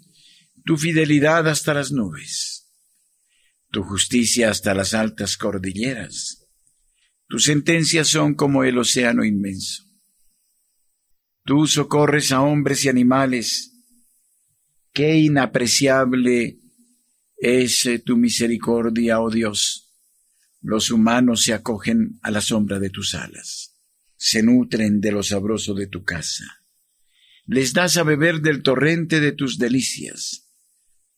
tu 0.71 0.77
fidelidad 0.77 1.49
hasta 1.49 1.73
las 1.73 1.91
nubes, 1.91 2.71
tu 3.71 3.83
justicia 3.83 4.49
hasta 4.49 4.73
las 4.73 4.93
altas 4.93 5.35
cordilleras, 5.35 6.47
tus 7.27 7.43
sentencias 7.43 8.07
son 8.07 8.35
como 8.35 8.63
el 8.63 8.77
océano 8.77 9.25
inmenso. 9.25 9.83
Tú 11.43 11.67
socorres 11.67 12.31
a 12.31 12.39
hombres 12.39 12.85
y 12.85 12.87
animales. 12.87 13.73
Qué 14.93 15.17
inapreciable 15.17 16.61
es 17.35 17.85
eh, 17.85 17.99
tu 17.99 18.15
misericordia, 18.15 19.19
oh 19.19 19.29
Dios. 19.29 19.91
Los 20.61 20.89
humanos 20.89 21.43
se 21.43 21.53
acogen 21.53 22.17
a 22.21 22.31
la 22.31 22.39
sombra 22.39 22.79
de 22.79 22.89
tus 22.89 23.13
alas, 23.13 23.75
se 24.15 24.41
nutren 24.41 25.01
de 25.01 25.11
lo 25.11 25.21
sabroso 25.21 25.73
de 25.73 25.87
tu 25.87 26.05
casa. 26.05 26.45
Les 27.45 27.73
das 27.73 27.97
a 27.97 28.03
beber 28.03 28.39
del 28.39 28.63
torrente 28.63 29.19
de 29.19 29.33
tus 29.33 29.57
delicias, 29.57 30.47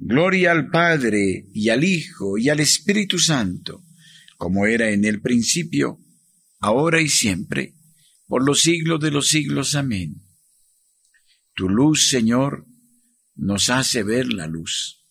Gloria 0.00 0.52
al 0.52 0.70
Padre 0.70 1.46
y 1.52 1.68
al 1.68 1.84
Hijo 1.84 2.38
y 2.38 2.48
al 2.48 2.60
Espíritu 2.60 3.18
Santo 3.18 3.84
como 4.40 4.64
era 4.64 4.90
en 4.90 5.04
el 5.04 5.20
principio, 5.20 6.02
ahora 6.60 7.02
y 7.02 7.10
siempre, 7.10 7.74
por 8.26 8.42
los 8.42 8.62
siglos 8.62 8.98
de 8.98 9.10
los 9.10 9.28
siglos. 9.28 9.74
Amén. 9.74 10.22
Tu 11.54 11.68
luz, 11.68 12.08
Señor, 12.08 12.66
nos 13.34 13.68
hace 13.68 14.02
ver 14.02 14.32
la 14.32 14.46
luz. 14.46 15.04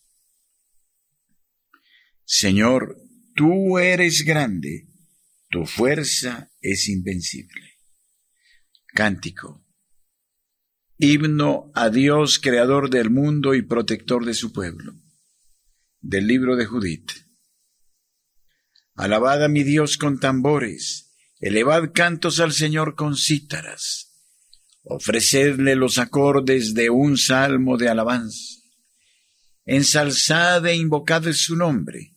Señor, 2.24 3.00
tú 3.36 3.78
eres 3.78 4.24
grande, 4.24 4.88
tu 5.48 5.64
fuerza 5.64 6.50
es 6.60 6.88
invencible. 6.88 7.78
Cántico. 8.88 9.59
Himno 11.02 11.72
a 11.74 11.88
Dios, 11.88 12.38
creador 12.38 12.90
del 12.90 13.08
mundo 13.08 13.54
y 13.54 13.62
protector 13.62 14.26
de 14.26 14.34
su 14.34 14.52
pueblo. 14.52 14.92
Del 16.02 16.26
libro 16.26 16.56
de 16.56 16.66
Judith. 16.66 17.12
Alabad 18.96 19.42
a 19.42 19.48
mi 19.48 19.62
Dios 19.62 19.96
con 19.96 20.20
tambores, 20.20 21.14
elevad 21.38 21.92
cantos 21.94 22.38
al 22.38 22.52
Señor 22.52 22.96
con 22.96 23.16
cítaras, 23.16 24.12
ofrecedle 24.82 25.74
los 25.74 25.96
acordes 25.96 26.74
de 26.74 26.90
un 26.90 27.16
salmo 27.16 27.78
de 27.78 27.88
alabanza, 27.88 28.60
ensalzad 29.64 30.66
e 30.66 30.76
invocad 30.76 31.32
su 31.32 31.56
nombre, 31.56 32.14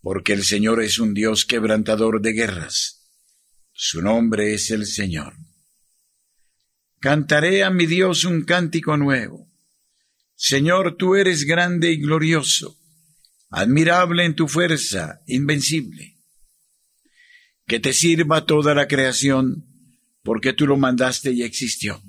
porque 0.00 0.32
el 0.32 0.42
Señor 0.42 0.82
es 0.82 0.98
un 0.98 1.14
Dios 1.14 1.44
quebrantador 1.44 2.20
de 2.20 2.32
guerras, 2.32 3.08
su 3.72 4.02
nombre 4.02 4.52
es 4.52 4.72
el 4.72 4.86
Señor. 4.86 5.34
Cantaré 7.00 7.64
a 7.64 7.70
mi 7.70 7.86
Dios 7.86 8.24
un 8.24 8.44
cántico 8.44 8.96
nuevo. 8.96 9.48
Señor, 10.36 10.96
tú 10.96 11.16
eres 11.16 11.44
grande 11.44 11.90
y 11.92 11.96
glorioso 11.96 12.80
admirable 13.50 14.24
en 14.24 14.34
tu 14.34 14.48
fuerza, 14.48 15.20
invencible. 15.26 16.16
Que 17.66 17.80
te 17.80 17.92
sirva 17.92 18.46
toda 18.46 18.74
la 18.74 18.88
creación, 18.88 19.66
porque 20.22 20.52
tú 20.52 20.66
lo 20.66 20.76
mandaste 20.76 21.32
y 21.32 21.42
existió. 21.42 22.02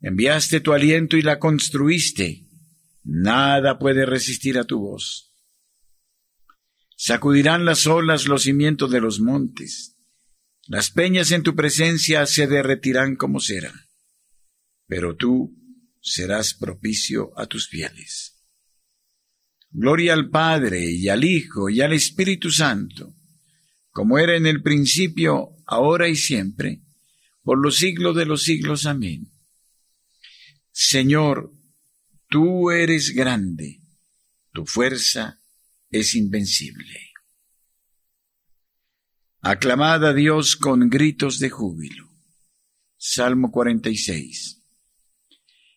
Enviaste 0.00 0.60
tu 0.60 0.72
aliento 0.72 1.16
y 1.16 1.22
la 1.22 1.38
construiste. 1.38 2.46
Nada 3.02 3.78
puede 3.78 4.06
resistir 4.06 4.58
a 4.58 4.64
tu 4.64 4.78
voz. 4.78 5.30
Sacudirán 6.96 7.64
las 7.64 7.86
olas 7.86 8.26
los 8.26 8.42
cimientos 8.42 8.90
de 8.90 9.00
los 9.00 9.20
montes. 9.20 9.93
Las 10.66 10.90
peñas 10.90 11.30
en 11.30 11.42
tu 11.42 11.54
presencia 11.54 12.24
se 12.26 12.46
derretirán 12.46 13.16
como 13.16 13.40
cera. 13.40 13.72
Pero 14.86 15.16
tú 15.16 15.54
serás 16.00 16.54
propicio 16.54 17.32
a 17.38 17.46
tus 17.46 17.68
fieles. 17.68 18.34
Gloria 19.70 20.14
al 20.14 20.30
Padre 20.30 20.90
y 20.90 21.08
al 21.08 21.24
Hijo 21.24 21.68
y 21.68 21.80
al 21.80 21.92
Espíritu 21.92 22.50
Santo, 22.50 23.14
como 23.90 24.18
era 24.18 24.36
en 24.36 24.46
el 24.46 24.62
principio, 24.62 25.56
ahora 25.66 26.08
y 26.08 26.16
siempre, 26.16 26.82
por 27.42 27.58
los 27.58 27.76
siglos 27.78 28.16
de 28.16 28.24
los 28.24 28.42
siglos. 28.42 28.86
Amén. 28.86 29.30
Señor, 30.72 31.52
tú 32.28 32.70
eres 32.70 33.10
grande, 33.10 33.80
tu 34.52 34.64
fuerza 34.64 35.40
es 35.90 36.14
invencible. 36.14 37.13
Aclamad 39.46 40.02
a 40.06 40.14
Dios 40.14 40.56
con 40.56 40.88
gritos 40.88 41.38
de 41.38 41.50
júbilo. 41.50 42.08
Salmo 42.96 43.50
46. 43.50 44.62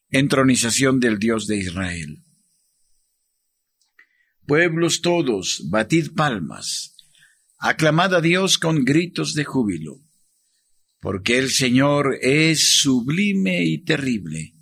Entronización 0.10 1.02
del 1.02 1.20
Dios 1.20 1.48
de 1.48 1.58
Israel. 1.58 2.24
Pueblos 4.46 5.02
todos, 5.02 5.66
batid 5.70 6.14
palmas, 6.16 6.96
aclamad 7.58 8.16
a 8.16 8.22
Dios 8.22 8.58
con 8.58 8.86
gritos 8.86 9.34
de 9.34 9.44
júbilo, 9.44 10.00
porque 11.02 11.38
el 11.38 11.50
Señor 11.50 12.20
es 12.22 12.80
sublime 12.80 13.66
y 13.66 13.84
terrible, 13.84 14.54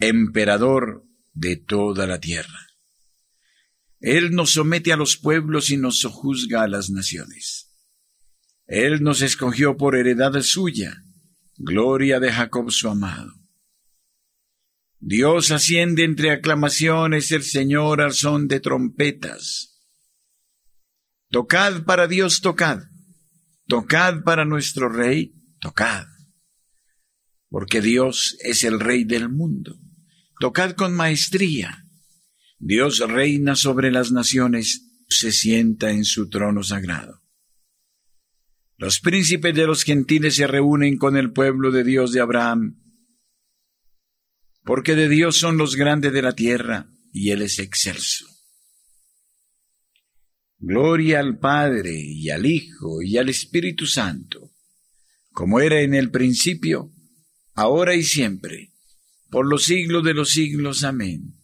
emperador 0.00 1.04
de 1.34 1.54
toda 1.54 2.08
la 2.08 2.18
tierra. 2.18 2.66
Él 4.00 4.32
nos 4.32 4.54
somete 4.54 4.92
a 4.92 4.96
los 4.96 5.16
pueblos 5.16 5.70
y 5.70 5.76
nos 5.76 6.00
sojuzga 6.00 6.64
a 6.64 6.68
las 6.68 6.90
naciones. 6.90 7.67
Él 8.68 9.02
nos 9.02 9.22
escogió 9.22 9.78
por 9.78 9.96
heredad 9.96 10.38
suya, 10.42 11.02
gloria 11.56 12.20
de 12.20 12.30
Jacob 12.30 12.70
su 12.70 12.88
amado. 12.88 13.32
Dios 15.00 15.50
asciende 15.50 16.04
entre 16.04 16.32
aclamaciones, 16.32 17.32
el 17.32 17.44
Señor 17.44 18.02
al 18.02 18.12
son 18.12 18.46
de 18.46 18.60
trompetas. 18.60 19.80
Tocad 21.30 21.84
para 21.84 22.06
Dios, 22.06 22.42
tocad. 22.42 22.80
Tocad 23.66 24.22
para 24.22 24.44
nuestro 24.44 24.90
Rey, 24.90 25.32
tocad. 25.60 26.06
Porque 27.48 27.80
Dios 27.80 28.36
es 28.40 28.64
el 28.64 28.80
Rey 28.80 29.04
del 29.04 29.30
mundo. 29.30 29.78
Tocad 30.40 30.72
con 30.72 30.94
maestría. 30.94 31.86
Dios 32.58 32.98
reina 32.98 33.56
sobre 33.56 33.90
las 33.90 34.12
naciones, 34.12 34.84
se 35.08 35.32
sienta 35.32 35.90
en 35.90 36.04
su 36.04 36.28
trono 36.28 36.62
sagrado. 36.62 37.22
Los 38.78 39.00
príncipes 39.00 39.54
de 39.54 39.66
los 39.66 39.84
gentiles 39.84 40.36
se 40.36 40.46
reúnen 40.46 40.96
con 40.96 41.16
el 41.16 41.32
pueblo 41.32 41.70
de 41.70 41.84
Dios 41.84 42.12
de 42.12 42.20
Abraham 42.20 42.78
porque 44.68 44.94
de 44.94 45.08
Dios 45.08 45.38
son 45.38 45.56
los 45.56 45.76
grandes 45.76 46.12
de 46.12 46.20
la 46.20 46.34
tierra, 46.34 46.90
y 47.10 47.30
Él 47.30 47.40
es 47.40 47.58
excelso. 47.58 48.26
Gloria 50.58 51.20
al 51.20 51.38
Padre, 51.38 51.94
y 51.98 52.28
al 52.28 52.44
Hijo, 52.44 53.00
y 53.00 53.16
al 53.16 53.30
Espíritu 53.30 53.86
Santo, 53.86 54.50
como 55.30 55.60
era 55.60 55.80
en 55.80 55.94
el 55.94 56.10
principio, 56.10 56.92
ahora 57.54 57.94
y 57.94 58.02
siempre, 58.02 58.74
por 59.30 59.46
los 59.46 59.64
siglos 59.64 60.04
de 60.04 60.12
los 60.12 60.32
siglos. 60.32 60.84
Amén. 60.84 61.40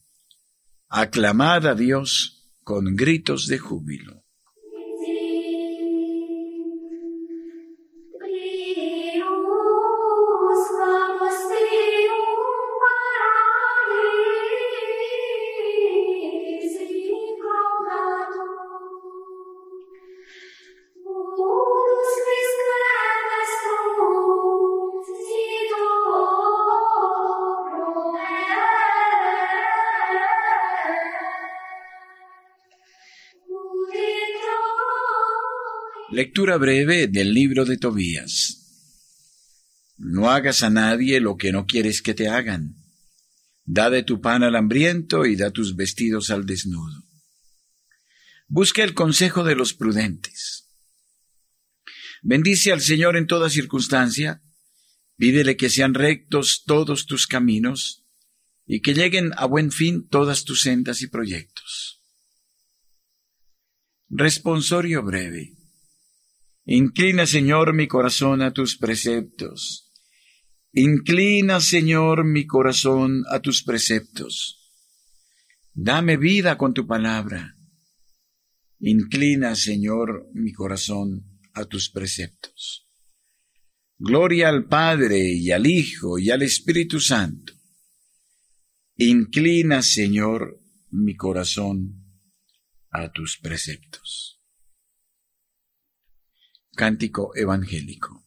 Aclamad 0.91 1.67
a 1.67 1.75
Dios 1.75 2.53
con 2.63 2.95
gritos 2.95 3.47
de 3.47 3.57
júbilo. 3.57 4.24
Lectura 36.15 36.59
breve 36.59 37.09
del 37.09 37.35
libro 37.35 37.65
de 37.65 37.77
Tobías. 37.77 38.61
No 39.97 40.31
hagas 40.31 40.63
a 40.63 40.71
nadie 40.71 41.19
lo 41.19 41.37
que 41.37 41.51
no 41.51 41.67
quieres 41.67 42.03
que 42.03 42.15
te 42.15 42.29
hagan. 42.29 42.77
Da 43.65 43.91
de 43.91 44.05
tu 44.05 44.21
pan 44.21 44.45
al 44.45 44.55
hambriento 44.55 45.27
y 45.27 45.35
da 45.35 45.51
tus 45.51 45.75
vestidos 45.75 46.31
al 46.31 46.47
desnudo. 46.47 47.03
Busca 48.47 48.85
el 48.85 48.95
consejo 48.95 49.43
de 49.43 49.57
los 49.57 49.75
prudentes. 49.75 50.69
Bendice 52.23 52.71
al 52.71 52.81
Señor 52.81 53.17
en 53.17 53.27
toda 53.27 53.51
circunstancia. 53.51 54.41
Pídele 55.17 55.57
que 55.57 55.69
sean 55.69 55.95
rectos 55.95 56.63
todos 56.65 57.07
tus 57.07 57.27
caminos 57.27 58.05
y 58.67 58.83
que 58.83 58.95
lleguen 58.95 59.33
a 59.37 59.47
buen 59.47 59.73
fin 59.73 60.07
todas 60.09 60.45
tus 60.45 60.63
sendas 60.63 61.03
y 61.03 61.09
proyectos. 61.09 62.05
Responsorio 64.09 65.03
breve. 65.03 65.64
Inclina, 66.67 67.27
Señor, 67.27 67.75
mi 67.75 67.87
corazón 67.87 68.41
a 68.41 68.53
tus 68.53 68.79
preceptos. 68.79 69.93
Inclina, 70.73 71.61
Señor, 71.61 72.25
mi 72.25 72.47
corazón 72.47 73.23
a 73.31 73.41
tus 73.41 73.63
preceptos. 73.63 74.73
Dame 75.75 76.17
vida 76.17 76.57
con 76.57 76.73
tu 76.73 76.87
palabra. 76.87 77.55
Inclina, 78.81 79.55
Señor, 79.55 80.29
mi 80.33 80.53
corazón 80.53 81.41
a 81.53 81.67
tus 81.67 81.91
preceptos. 81.91 82.89
Gloria 83.99 84.49
al 84.49 84.67
Padre 84.67 85.19
y 85.19 85.51
al 85.51 85.67
Hijo 85.67 86.19
y 86.19 86.31
al 86.31 86.43
Espíritu 86.43 86.99
Santo. 86.99 87.53
Inclina, 88.97 89.83
Señor, 89.83 90.61
mi 90.91 91.15
corazón 91.15 92.05
a 92.91 93.13
tus 93.13 93.39
preceptos. 93.39 94.34
Cántico 96.75 97.35
Evangélico. 97.37 98.25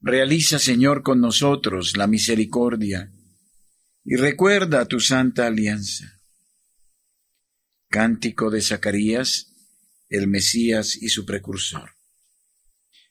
Realiza, 0.00 0.58
Señor, 0.58 1.02
con 1.02 1.20
nosotros 1.20 1.96
la 1.96 2.06
misericordia 2.06 3.12
y 4.04 4.16
recuerda 4.16 4.86
tu 4.86 5.00
santa 5.00 5.46
alianza. 5.46 6.20
Cántico 7.88 8.50
de 8.50 8.62
Zacarías, 8.62 9.52
el 10.08 10.28
Mesías 10.28 10.96
y 10.96 11.08
su 11.08 11.24
precursor. 11.24 11.90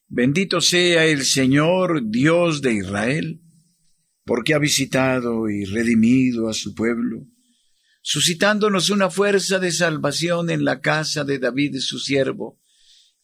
Bendito 0.07 0.61
sea 0.61 1.05
el 1.05 1.25
Señor 1.25 2.09
Dios 2.09 2.61
de 2.61 2.73
Israel, 2.73 3.41
porque 4.25 4.53
ha 4.53 4.59
visitado 4.59 5.49
y 5.49 5.65
redimido 5.65 6.49
a 6.49 6.53
su 6.53 6.75
pueblo, 6.75 7.25
suscitándonos 8.01 8.89
una 8.89 9.09
fuerza 9.09 9.59
de 9.59 9.71
salvación 9.71 10.49
en 10.49 10.65
la 10.65 10.81
casa 10.81 11.23
de 11.23 11.39
David 11.39 11.77
su 11.79 11.99
siervo, 11.99 12.59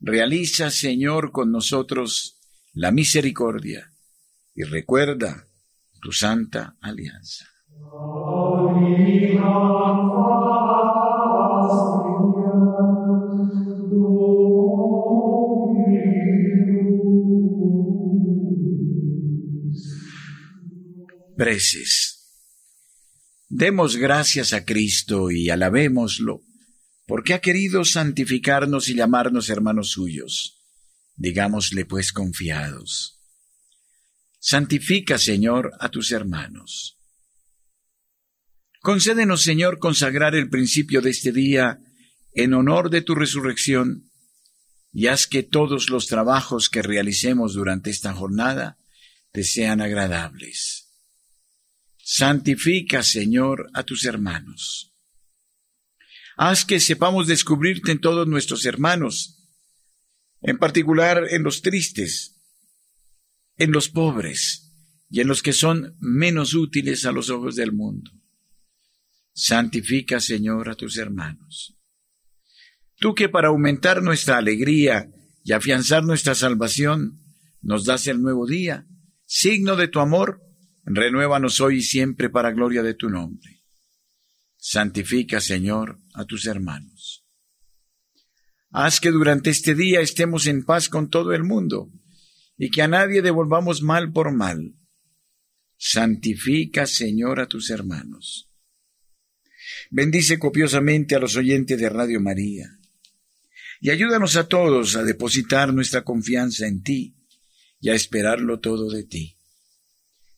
Realiza, 0.00 0.70
Señor, 0.70 1.32
con 1.32 1.50
nosotros 1.50 2.38
la 2.72 2.92
misericordia 2.92 3.92
y 4.54 4.62
recuerda 4.62 5.48
tu 6.00 6.12
santa 6.12 6.76
alianza. 6.80 7.46
Preces. 21.36 22.18
Demos 23.48 23.96
gracias 23.96 24.52
a 24.52 24.64
Cristo 24.64 25.30
y 25.30 25.50
alabémoslo, 25.50 26.42
porque 27.08 27.32
ha 27.32 27.40
querido 27.40 27.86
santificarnos 27.86 28.90
y 28.90 28.94
llamarnos 28.94 29.48
hermanos 29.48 29.92
suyos. 29.92 30.60
Digámosle 31.16 31.86
pues 31.86 32.12
confiados. 32.12 33.18
Santifica, 34.38 35.16
Señor, 35.16 35.72
a 35.80 35.88
tus 35.88 36.12
hermanos. 36.12 36.98
Concédenos, 38.82 39.42
Señor, 39.42 39.78
consagrar 39.78 40.34
el 40.34 40.50
principio 40.50 41.00
de 41.00 41.10
este 41.10 41.32
día 41.32 41.80
en 42.34 42.52
honor 42.52 42.90
de 42.90 43.00
tu 43.00 43.14
resurrección, 43.14 44.10
y 44.92 45.06
haz 45.06 45.26
que 45.26 45.42
todos 45.42 45.88
los 45.88 46.08
trabajos 46.08 46.68
que 46.68 46.82
realicemos 46.82 47.54
durante 47.54 47.88
esta 47.88 48.12
jornada 48.12 48.78
te 49.32 49.44
sean 49.44 49.80
agradables. 49.80 50.90
Santifica, 51.96 53.02
Señor, 53.02 53.70
a 53.72 53.82
tus 53.84 54.04
hermanos. 54.04 54.94
Haz 56.38 56.64
que 56.64 56.80
sepamos 56.80 57.26
descubrirte 57.26 57.92
en 57.92 58.00
todos 58.00 58.26
nuestros 58.26 58.64
hermanos, 58.64 59.44
en 60.40 60.56
particular 60.56 61.24
en 61.30 61.42
los 61.42 61.60
tristes, 61.60 62.40
en 63.56 63.72
los 63.72 63.90
pobres 63.90 64.72
y 65.10 65.20
en 65.20 65.28
los 65.28 65.42
que 65.42 65.52
son 65.52 65.96
menos 66.00 66.54
útiles 66.54 67.04
a 67.04 67.12
los 67.12 67.28
ojos 67.28 67.56
del 67.56 67.72
mundo. 67.72 68.10
Santifica, 69.34 70.20
Señor, 70.20 70.70
a 70.70 70.74
tus 70.74 70.96
hermanos. 70.96 71.76
Tú 72.96 73.14
que 73.14 73.28
para 73.28 73.48
aumentar 73.48 74.02
nuestra 74.02 74.38
alegría 74.38 75.10
y 75.44 75.52
afianzar 75.52 76.04
nuestra 76.04 76.34
salvación 76.34 77.20
nos 77.60 77.84
das 77.84 78.06
el 78.06 78.22
nuevo 78.22 78.46
día, 78.46 78.86
signo 79.26 79.76
de 79.76 79.88
tu 79.88 80.00
amor, 80.00 80.48
Renuévanos 80.90 81.60
hoy 81.60 81.78
y 81.78 81.82
siempre 81.82 82.30
para 82.30 82.50
gloria 82.52 82.82
de 82.82 82.94
tu 82.94 83.10
nombre. 83.10 83.62
Santifica, 84.56 85.38
Señor, 85.38 86.00
a 86.18 86.24
tus 86.24 86.46
hermanos. 86.46 87.24
Haz 88.70 89.00
que 89.00 89.10
durante 89.10 89.50
este 89.50 89.74
día 89.74 90.00
estemos 90.00 90.46
en 90.46 90.64
paz 90.64 90.88
con 90.88 91.08
todo 91.08 91.32
el 91.32 91.44
mundo 91.44 91.90
y 92.56 92.70
que 92.70 92.82
a 92.82 92.88
nadie 92.88 93.22
devolvamos 93.22 93.82
mal 93.82 94.12
por 94.12 94.32
mal. 94.32 94.74
Santifica, 95.76 96.86
Señor, 96.86 97.40
a 97.40 97.46
tus 97.46 97.70
hermanos. 97.70 98.50
Bendice 99.90 100.38
copiosamente 100.38 101.14
a 101.14 101.18
los 101.20 101.36
oyentes 101.36 101.78
de 101.78 101.88
Radio 101.88 102.20
María 102.20 102.78
y 103.80 103.90
ayúdanos 103.90 104.36
a 104.36 104.48
todos 104.48 104.96
a 104.96 105.04
depositar 105.04 105.72
nuestra 105.72 106.02
confianza 106.02 106.66
en 106.66 106.82
ti 106.82 107.16
y 107.80 107.90
a 107.90 107.94
esperarlo 107.94 108.58
todo 108.58 108.90
de 108.90 109.04
ti. 109.04 109.36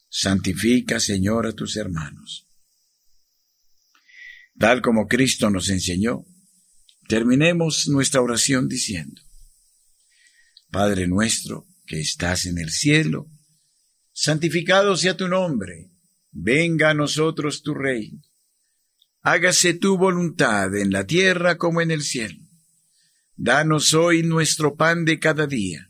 Santifica, 0.08 1.00
Señor, 1.00 1.46
a 1.46 1.52
tus 1.52 1.76
hermanos. 1.76 2.49
Tal 4.60 4.82
como 4.82 5.08
Cristo 5.08 5.48
nos 5.48 5.70
enseñó, 5.70 6.26
terminemos 7.08 7.88
nuestra 7.88 8.20
oración 8.20 8.68
diciendo, 8.68 9.22
Padre 10.70 11.08
nuestro 11.08 11.66
que 11.86 11.98
estás 11.98 12.44
en 12.44 12.58
el 12.58 12.68
cielo, 12.68 13.26
santificado 14.12 14.98
sea 14.98 15.16
tu 15.16 15.28
nombre, 15.28 15.90
venga 16.30 16.90
a 16.90 16.94
nosotros 16.94 17.62
tu 17.62 17.72
reino, 17.72 18.20
hágase 19.22 19.72
tu 19.72 19.96
voluntad 19.96 20.76
en 20.76 20.92
la 20.92 21.06
tierra 21.06 21.56
como 21.56 21.80
en 21.80 21.90
el 21.90 22.02
cielo. 22.02 22.44
Danos 23.36 23.94
hoy 23.94 24.22
nuestro 24.22 24.76
pan 24.76 25.06
de 25.06 25.18
cada 25.18 25.46
día, 25.46 25.88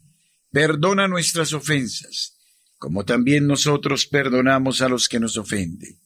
perdona 0.52 1.08
nuestras 1.08 1.52
ofensas, 1.54 2.36
como 2.78 3.04
también 3.04 3.48
nosotros 3.48 4.06
perdonamos 4.06 4.80
a 4.80 4.88
los 4.88 5.08
que 5.08 5.18
nos 5.18 5.36
ofenden. 5.36 5.98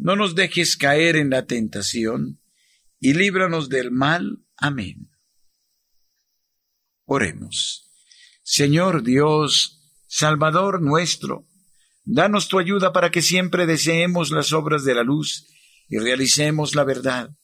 No 0.00 0.16
nos 0.16 0.34
dejes 0.34 0.76
caer 0.76 1.14
en 1.16 1.28
la 1.28 1.46
tentación, 1.46 2.40
y 2.98 3.12
líbranos 3.12 3.68
del 3.68 3.90
mal. 3.90 4.38
Amén. 4.56 5.10
Oremos. 7.04 7.90
Señor 8.42 9.02
Dios, 9.02 9.82
Salvador 10.06 10.80
nuestro, 10.80 11.46
danos 12.04 12.48
tu 12.48 12.58
ayuda 12.58 12.94
para 12.94 13.10
que 13.10 13.20
siempre 13.20 13.66
deseemos 13.66 14.30
las 14.30 14.54
obras 14.54 14.84
de 14.84 14.94
la 14.94 15.02
luz 15.02 15.46
y 15.86 15.98
realicemos 15.98 16.74
la 16.74 16.84
verdad. 16.84 17.36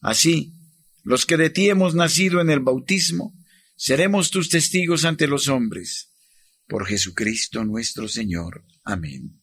Así, 0.00 0.54
los 1.02 1.26
que 1.26 1.36
de 1.36 1.50
ti 1.50 1.68
hemos 1.68 1.96
nacido 1.96 2.40
en 2.40 2.50
el 2.50 2.60
bautismo, 2.60 3.34
seremos 3.76 4.30
tus 4.30 4.48
testigos 4.48 5.04
ante 5.04 5.26
los 5.26 5.48
hombres 5.48 6.14
por 6.68 6.86
Jesucristo 6.86 7.64
nuestro 7.64 8.06
Señor. 8.06 8.64
Amén. 8.84 9.37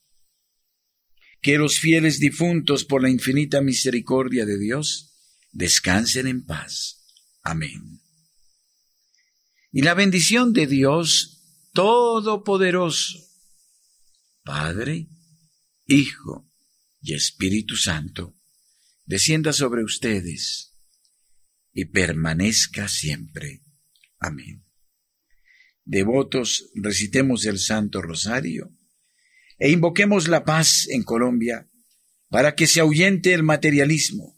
Que 1.46 1.60
los 1.60 1.78
fieles 1.78 2.18
difuntos, 2.20 2.86
por 2.86 3.04
la 3.04 3.10
infinita 3.12 3.62
misericordia 3.62 4.48
de 4.48 4.58
Dios, 4.58 5.14
descansen 5.52 6.26
en 6.26 6.44
paz. 6.44 7.06
Amén. 7.44 8.02
Y 9.72 9.84
la 9.84 9.94
bendición 9.94 10.54
de 10.54 10.66
Dios 10.66 11.44
Todopoderoso, 11.72 13.20
Padre, 14.44 15.08
Hijo 15.86 16.52
y 17.00 17.14
Espíritu 17.14 17.76
Santo, 17.76 18.36
descienda 19.06 19.54
sobre 19.54 19.84
ustedes 19.84 20.74
y 21.74 21.86
permanezca 21.86 22.88
siempre. 22.88 23.62
Amén 24.18 24.66
devotos 25.86 26.72
recitemos 26.74 27.46
el 27.46 27.60
Santo 27.60 28.02
Rosario 28.02 28.75
e 29.58 29.72
invoquemos 29.72 30.28
la 30.28 30.44
paz 30.44 30.88
en 30.90 31.04
Colombia 31.04 31.68
para 32.30 32.56
que 32.56 32.68
se 32.68 32.80
ahuyente 32.80 33.34
el 33.34 33.44
materialismo, 33.44 34.36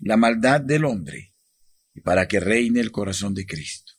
la 0.00 0.16
maldad 0.16 0.60
del 0.60 0.84
hombre 0.84 1.34
y 1.94 2.00
para 2.00 2.26
que 2.28 2.40
reine 2.40 2.80
el 2.80 2.90
corazón 2.90 3.34
de 3.34 3.46
Cristo. 3.46 3.92